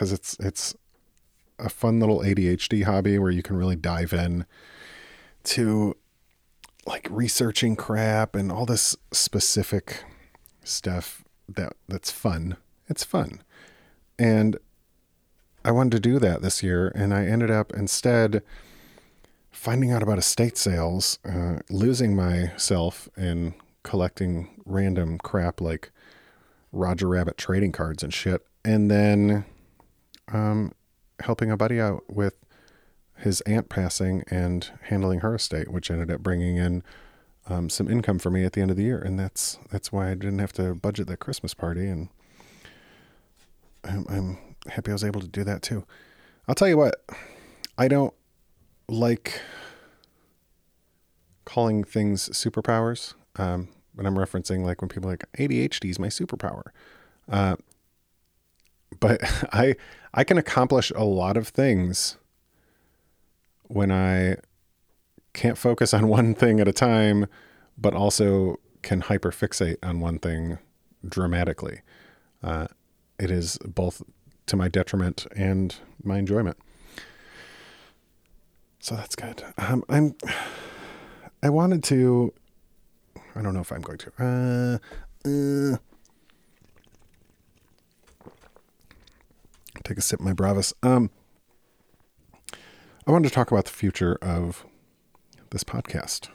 it's 0.00 0.38
it's 0.40 0.74
a 1.58 1.68
fun 1.68 2.00
little 2.00 2.20
ADHD 2.20 2.84
hobby 2.84 3.18
where 3.18 3.30
you 3.30 3.42
can 3.42 3.58
really 3.58 3.76
dive 3.76 4.14
in 4.14 4.46
to 5.44 5.98
like 6.86 7.06
researching 7.10 7.76
crap 7.76 8.34
and 8.34 8.50
all 8.50 8.64
this 8.64 8.96
specific 9.12 10.04
stuff 10.64 11.24
that 11.46 11.74
that's 11.88 12.10
fun. 12.10 12.56
It's 12.88 13.04
fun. 13.04 13.42
And 14.18 14.56
I 15.62 15.72
wanted 15.72 15.92
to 15.92 16.00
do 16.00 16.18
that 16.20 16.40
this 16.40 16.62
year 16.62 16.90
and 16.94 17.12
I 17.12 17.26
ended 17.26 17.50
up 17.50 17.74
instead 17.74 18.42
finding 19.58 19.90
out 19.90 20.04
about 20.04 20.18
estate 20.18 20.56
sales, 20.56 21.18
uh, 21.24 21.58
losing 21.68 22.14
myself 22.14 23.08
in 23.16 23.52
collecting 23.82 24.48
random 24.64 25.18
crap 25.18 25.60
like 25.60 25.90
Roger 26.70 27.08
Rabbit 27.08 27.36
trading 27.36 27.72
cards 27.72 28.04
and 28.04 28.14
shit, 28.14 28.46
and 28.64 28.88
then 28.88 29.44
um, 30.32 30.70
helping 31.18 31.50
a 31.50 31.56
buddy 31.56 31.80
out 31.80 32.04
with 32.08 32.36
his 33.16 33.40
aunt 33.40 33.68
passing 33.68 34.22
and 34.30 34.70
handling 34.82 35.20
her 35.20 35.34
estate, 35.34 35.72
which 35.72 35.90
ended 35.90 36.08
up 36.08 36.20
bringing 36.20 36.56
in 36.56 36.84
um, 37.48 37.68
some 37.68 37.90
income 37.90 38.20
for 38.20 38.30
me 38.30 38.44
at 38.44 38.52
the 38.52 38.60
end 38.60 38.70
of 38.70 38.76
the 38.76 38.84
year, 38.84 39.00
and 39.00 39.18
that's 39.18 39.58
that's 39.72 39.90
why 39.90 40.08
I 40.12 40.14
didn't 40.14 40.38
have 40.38 40.52
to 40.52 40.76
budget 40.76 41.08
that 41.08 41.18
Christmas 41.18 41.52
party, 41.52 41.88
and 41.88 42.10
I'm, 43.82 44.06
I'm 44.08 44.38
happy 44.68 44.92
I 44.92 44.94
was 44.94 45.02
able 45.02 45.20
to 45.20 45.26
do 45.28 45.42
that 45.42 45.62
too. 45.62 45.84
I'll 46.46 46.54
tell 46.54 46.68
you 46.68 46.78
what, 46.78 47.04
I 47.76 47.88
don't 47.88 48.14
like 48.88 49.40
calling 51.44 51.84
things 51.84 52.28
superpowers. 52.30 53.14
Um, 53.36 53.68
I'm 53.98 54.16
referencing 54.16 54.64
like 54.64 54.80
when 54.80 54.88
people 54.88 55.10
like 55.10 55.24
ADHD 55.38 55.90
is 55.90 55.98
my 55.98 56.08
superpower. 56.08 56.64
Uh, 57.28 57.56
but 59.00 59.20
I 59.52 59.74
I 60.14 60.24
can 60.24 60.38
accomplish 60.38 60.90
a 60.94 61.04
lot 61.04 61.36
of 61.36 61.48
things 61.48 62.16
when 63.64 63.90
I 63.90 64.36
can't 65.34 65.58
focus 65.58 65.92
on 65.92 66.08
one 66.18 66.34
thing 66.34 66.60
at 66.60 66.68
a 66.68 66.72
time, 66.72 67.26
but 67.76 67.94
also 67.94 68.56
can 68.82 69.02
hyperfixate 69.02 69.76
on 69.82 70.00
one 70.00 70.18
thing 70.18 70.58
dramatically. 71.06 71.80
Uh, 72.42 72.68
it 73.18 73.30
is 73.30 73.58
both 73.58 74.02
to 74.46 74.56
my 74.56 74.68
detriment 74.68 75.26
and 75.36 75.76
my 76.02 76.18
enjoyment. 76.18 76.56
So 78.80 78.94
that's 78.94 79.16
good. 79.16 79.42
Um, 79.58 79.84
I'm. 79.88 80.14
I 81.42 81.50
wanted 81.50 81.84
to. 81.84 82.32
I 83.34 83.42
don't 83.42 83.54
know 83.54 83.60
if 83.60 83.72
I'm 83.72 83.82
going 83.82 83.98
to. 83.98 84.12
Uh, 84.18 85.28
uh, 85.28 85.76
take 89.84 89.98
a 89.98 90.00
sip 90.00 90.20
of 90.20 90.26
my 90.26 90.32
Bravus. 90.32 90.72
Um, 90.82 91.10
I 93.06 93.10
wanted 93.10 93.28
to 93.28 93.34
talk 93.34 93.50
about 93.50 93.64
the 93.64 93.70
future 93.70 94.16
of 94.20 94.66
this 95.50 95.64
podcast. 95.64 96.28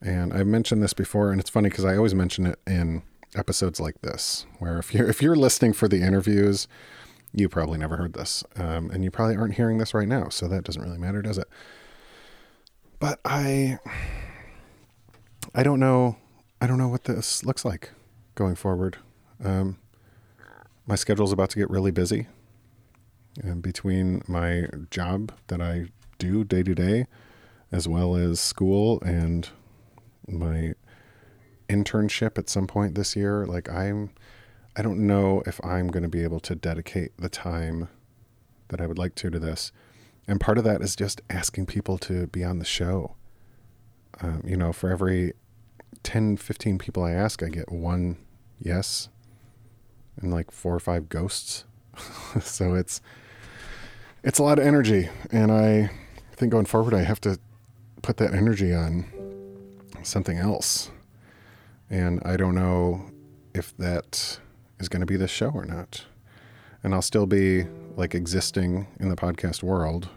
And 0.00 0.32
I've 0.32 0.46
mentioned 0.46 0.82
this 0.82 0.92
before, 0.92 1.30
and 1.32 1.40
it's 1.40 1.50
funny 1.50 1.70
because 1.70 1.84
I 1.84 1.96
always 1.96 2.14
mention 2.14 2.46
it 2.46 2.58
in 2.66 3.02
episodes 3.34 3.80
like 3.80 4.00
this, 4.02 4.46
where 4.58 4.78
if 4.78 4.94
you're 4.94 5.08
if 5.08 5.22
you're 5.22 5.36
listening 5.36 5.72
for 5.72 5.88
the 5.88 6.02
interviews, 6.02 6.68
you 7.36 7.50
probably 7.50 7.78
never 7.78 7.96
heard 7.96 8.14
this, 8.14 8.42
um, 8.56 8.90
and 8.90 9.04
you 9.04 9.10
probably 9.10 9.36
aren't 9.36 9.54
hearing 9.54 9.76
this 9.76 9.92
right 9.92 10.08
now, 10.08 10.30
so 10.30 10.48
that 10.48 10.64
doesn't 10.64 10.82
really 10.82 10.96
matter, 10.96 11.20
does 11.20 11.36
it? 11.36 11.46
But 12.98 13.20
I, 13.26 13.78
I 15.54 15.62
don't 15.62 15.78
know, 15.78 16.16
I 16.62 16.66
don't 16.66 16.78
know 16.78 16.88
what 16.88 17.04
this 17.04 17.44
looks 17.44 17.62
like 17.62 17.90
going 18.34 18.54
forward. 18.54 18.96
Um, 19.44 19.78
my 20.86 20.94
schedule's 20.94 21.30
about 21.30 21.50
to 21.50 21.58
get 21.58 21.68
really 21.68 21.90
busy, 21.90 22.26
and 23.42 23.60
between 23.60 24.22
my 24.26 24.68
job 24.90 25.30
that 25.48 25.60
I 25.60 25.88
do 26.18 26.42
day 26.42 26.62
to 26.62 26.74
day, 26.74 27.06
as 27.70 27.86
well 27.86 28.16
as 28.16 28.40
school 28.40 28.98
and 29.02 29.50
my 30.26 30.72
internship 31.68 32.38
at 32.38 32.48
some 32.48 32.66
point 32.66 32.94
this 32.94 33.14
year, 33.14 33.44
like 33.44 33.68
I'm 33.68 34.10
I 34.76 34.82
don't 34.82 35.06
know 35.06 35.42
if 35.46 35.58
I'm 35.64 35.88
going 35.88 36.02
to 36.02 36.08
be 36.08 36.22
able 36.22 36.40
to 36.40 36.54
dedicate 36.54 37.12
the 37.18 37.30
time 37.30 37.88
that 38.68 38.80
I 38.80 38.86
would 38.86 38.98
like 38.98 39.14
to 39.16 39.30
to 39.30 39.38
this. 39.38 39.72
And 40.28 40.40
part 40.40 40.58
of 40.58 40.64
that 40.64 40.82
is 40.82 40.94
just 40.94 41.22
asking 41.30 41.66
people 41.66 41.96
to 41.98 42.26
be 42.26 42.44
on 42.44 42.58
the 42.58 42.64
show. 42.64 43.14
Um, 44.20 44.42
you 44.44 44.56
know, 44.56 44.72
for 44.72 44.90
every 44.90 45.32
10, 46.02 46.36
15 46.36 46.78
people 46.78 47.02
I 47.04 47.12
ask, 47.12 47.42
I 47.42 47.48
get 47.48 47.72
one 47.72 48.18
yes 48.60 49.08
and 50.20 50.30
like 50.30 50.50
four 50.50 50.74
or 50.74 50.80
five 50.80 51.08
ghosts. 51.08 51.64
so 52.40 52.74
it's 52.74 53.00
it's 54.22 54.38
a 54.38 54.42
lot 54.42 54.58
of 54.58 54.66
energy 54.66 55.08
and 55.30 55.52
I 55.52 55.90
think 56.32 56.52
going 56.52 56.66
forward 56.66 56.92
I 56.92 57.02
have 57.02 57.20
to 57.22 57.38
put 58.02 58.16
that 58.18 58.34
energy 58.34 58.74
on 58.74 59.06
something 60.02 60.36
else. 60.36 60.90
And 61.88 62.20
I 62.24 62.36
don't 62.36 62.54
know 62.54 63.10
if 63.54 63.74
that 63.78 64.40
is 64.78 64.88
going 64.88 65.00
to 65.00 65.06
be 65.06 65.16
this 65.16 65.30
show 65.30 65.50
or 65.50 65.64
not. 65.64 66.04
And 66.82 66.94
I'll 66.94 67.02
still 67.02 67.26
be 67.26 67.66
like 67.96 68.14
existing 68.14 68.86
in 69.00 69.08
the 69.08 69.16
podcast 69.16 69.62
world, 69.62 70.08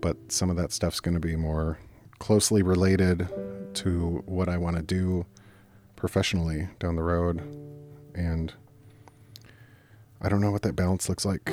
but 0.00 0.16
some 0.28 0.50
of 0.50 0.56
that 0.56 0.72
stuff's 0.72 1.00
going 1.00 1.14
to 1.14 1.20
be 1.20 1.36
more 1.36 1.78
closely 2.18 2.62
related 2.62 3.28
to 3.74 4.22
what 4.26 4.48
I 4.48 4.58
want 4.58 4.76
to 4.76 4.82
do 4.82 5.26
professionally 5.96 6.68
down 6.78 6.96
the 6.96 7.02
road. 7.02 7.40
And 8.14 8.52
I 10.20 10.28
don't 10.28 10.40
know 10.40 10.50
what 10.50 10.62
that 10.62 10.76
balance 10.76 11.08
looks 11.08 11.24
like. 11.24 11.52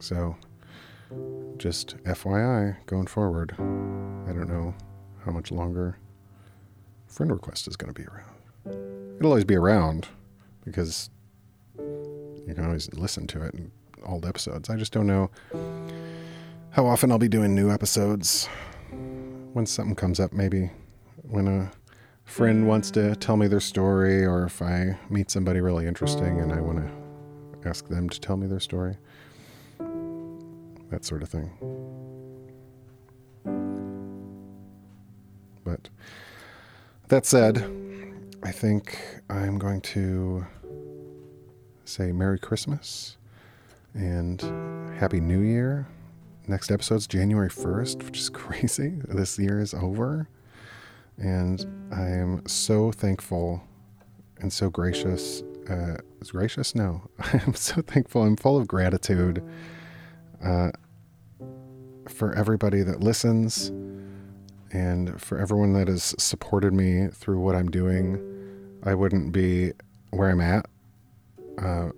So, 0.00 0.36
just 1.56 1.96
FYI, 2.04 2.76
going 2.86 3.06
forward, 3.06 3.54
I 3.58 4.32
don't 4.32 4.48
know 4.48 4.74
how 5.24 5.30
much 5.30 5.52
longer 5.52 5.98
friend 7.06 7.30
request 7.30 7.68
is 7.68 7.76
going 7.76 7.94
to 7.94 8.00
be 8.00 8.06
around. 8.08 9.03
It'll 9.18 9.30
always 9.30 9.44
be 9.44 9.56
around 9.56 10.08
because 10.64 11.10
you 11.78 12.52
can 12.54 12.64
always 12.64 12.92
listen 12.92 13.26
to 13.28 13.42
it 13.42 13.54
in 13.54 13.70
old 14.04 14.26
episodes. 14.26 14.68
I 14.68 14.76
just 14.76 14.92
don't 14.92 15.06
know 15.06 15.30
how 16.70 16.86
often 16.86 17.10
I'll 17.10 17.18
be 17.18 17.28
doing 17.28 17.54
new 17.54 17.70
episodes. 17.70 18.48
When 19.52 19.66
something 19.66 19.94
comes 19.94 20.18
up, 20.18 20.32
maybe 20.32 20.70
when 21.22 21.46
a 21.46 21.70
friend 22.24 22.66
wants 22.66 22.90
to 22.92 23.14
tell 23.16 23.36
me 23.36 23.46
their 23.46 23.60
story, 23.60 24.24
or 24.24 24.44
if 24.44 24.60
I 24.60 24.98
meet 25.08 25.30
somebody 25.30 25.60
really 25.60 25.86
interesting 25.86 26.40
and 26.40 26.52
I 26.52 26.60
want 26.60 26.78
to 26.78 27.68
ask 27.68 27.86
them 27.88 28.08
to 28.08 28.20
tell 28.20 28.36
me 28.36 28.46
their 28.46 28.60
story. 28.60 28.96
That 30.90 31.04
sort 31.04 31.22
of 31.22 31.28
thing. 31.28 31.50
But 35.64 35.88
that 37.08 37.24
said, 37.24 37.83
I 38.44 38.52
think 38.52 38.98
I'm 39.30 39.58
going 39.58 39.80
to 39.80 40.46
say 41.86 42.12
Merry 42.12 42.38
Christmas 42.38 43.16
and 43.94 44.42
Happy 44.98 45.18
New 45.18 45.40
Year. 45.40 45.88
Next 46.46 46.70
episode's 46.70 47.06
January 47.06 47.48
1st, 47.48 48.02
which 48.02 48.18
is 48.18 48.28
crazy. 48.30 49.00
This 49.08 49.38
year 49.38 49.60
is 49.60 49.72
over. 49.72 50.28
And 51.16 51.64
I 51.90 52.02
am 52.02 52.46
so 52.46 52.92
thankful 52.92 53.62
and 54.40 54.52
so 54.52 54.68
gracious. 54.68 55.42
Uh, 55.70 55.96
is 56.20 56.32
gracious? 56.32 56.74
No. 56.74 57.08
I'm 57.32 57.54
so 57.54 57.80
thankful. 57.80 58.24
I'm 58.24 58.36
full 58.36 58.58
of 58.58 58.68
gratitude 58.68 59.42
uh, 60.44 60.70
for 62.10 62.34
everybody 62.34 62.82
that 62.82 63.00
listens 63.00 63.72
and 64.70 65.18
for 65.18 65.38
everyone 65.38 65.72
that 65.72 65.88
has 65.88 66.14
supported 66.18 66.74
me 66.74 67.06
through 67.06 67.40
what 67.40 67.54
I'm 67.54 67.70
doing. 67.70 68.32
I 68.84 68.94
wouldn't 68.94 69.32
be 69.32 69.72
where 70.10 70.30
I'm 70.30 70.40
at. 70.40 70.66
Uh, 71.58 71.90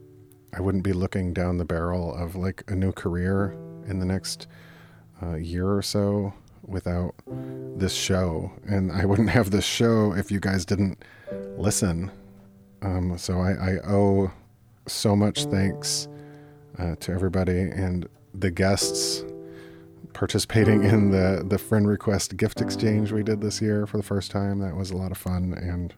I 0.55 0.61
wouldn't 0.61 0.85
be 0.85 0.93
looking 0.93 1.33
down 1.33 1.59
the 1.59 1.65
barrel 1.65 2.15
of 2.15 2.37
like 2.37 2.63
a 2.69 2.75
new 2.75 2.93
career 2.93 3.57
in 3.87 3.99
the 3.99 4.07
next 4.07 4.47
uh, 5.23 5.35
year 5.35 5.71
or 5.71 5.83
so 5.83 6.33
without 6.67 7.15
this 7.77 7.93
show. 7.93 8.51
And 8.67 8.93
I 8.93 9.05
wouldn't 9.05 9.31
have 9.31 9.51
this 9.51 9.65
show 9.65 10.13
if 10.13 10.31
you 10.31 10.41
guys 10.41 10.65
didn't 10.65 11.03
listen. 11.57 12.11
Um, 12.83 13.19
so 13.19 13.41
I, 13.41 13.53
I, 13.53 13.79
owe 13.87 14.31
so 14.87 15.17
much 15.17 15.47
thanks 15.47 16.09
uh, 16.79 16.95
to 17.01 17.13
everybody 17.13 17.59
and 17.59 18.07
the 18.35 18.51
guests 18.51 19.25
participating 20.13 20.85
in 20.85 21.11
the, 21.11 21.45
the 21.47 21.59
friend 21.59 21.89
request 21.89 22.37
gift 22.37 22.61
exchange 22.61 23.13
we 23.13 23.23
did 23.23 23.41
this 23.41 23.61
year 23.61 23.87
for 23.87 23.97
the 23.97 24.03
first 24.03 24.31
time. 24.31 24.59
That 24.59 24.77
was 24.77 24.91
a 24.91 24.97
lot 24.97 25.11
of 25.11 25.19
fun. 25.19 25.55
And 25.55 25.95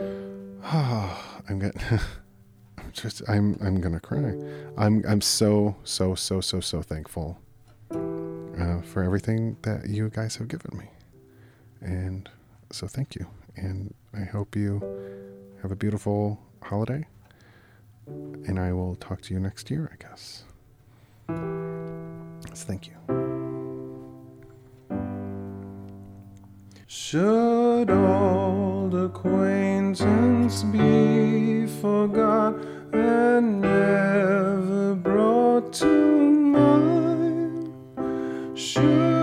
oh, 0.00 1.40
I'm 1.48 1.58
getting. 1.58 1.80
I'm 2.78 2.92
just 2.92 3.22
I'm 3.28 3.56
I'm 3.62 3.80
gonna 3.80 4.00
cry. 4.00 4.34
I'm 4.76 5.04
I'm 5.06 5.20
so 5.20 5.76
so 5.84 6.14
so 6.14 6.40
so 6.40 6.60
so 6.60 6.82
thankful 6.82 7.38
uh, 7.90 8.80
for 8.82 9.02
everything 9.02 9.56
that 9.62 9.88
you 9.88 10.10
guys 10.10 10.36
have 10.36 10.48
given 10.48 10.76
me, 10.78 10.88
and 11.80 12.28
so 12.70 12.86
thank 12.86 13.14
you. 13.14 13.26
And 13.56 13.94
I 14.12 14.24
hope 14.24 14.56
you 14.56 14.80
have 15.62 15.70
a 15.70 15.76
beautiful 15.76 16.40
holiday. 16.62 17.06
And 18.06 18.58
I 18.58 18.72
will 18.72 18.96
talk 18.96 19.22
to 19.22 19.34
you 19.34 19.40
next 19.40 19.70
year, 19.70 19.90
I 19.92 20.02
guess. 20.02 20.44
So 21.28 22.66
thank 22.66 22.88
you. 22.88 23.23
Should 26.86 27.90
old 27.90 28.94
acquaintance 28.94 30.64
be 30.64 31.66
forgot 31.80 32.56
and 32.92 33.62
never 33.62 34.94
brought 34.94 35.72
to 35.74 35.86
mind? 35.86 37.72
Should 38.58 39.13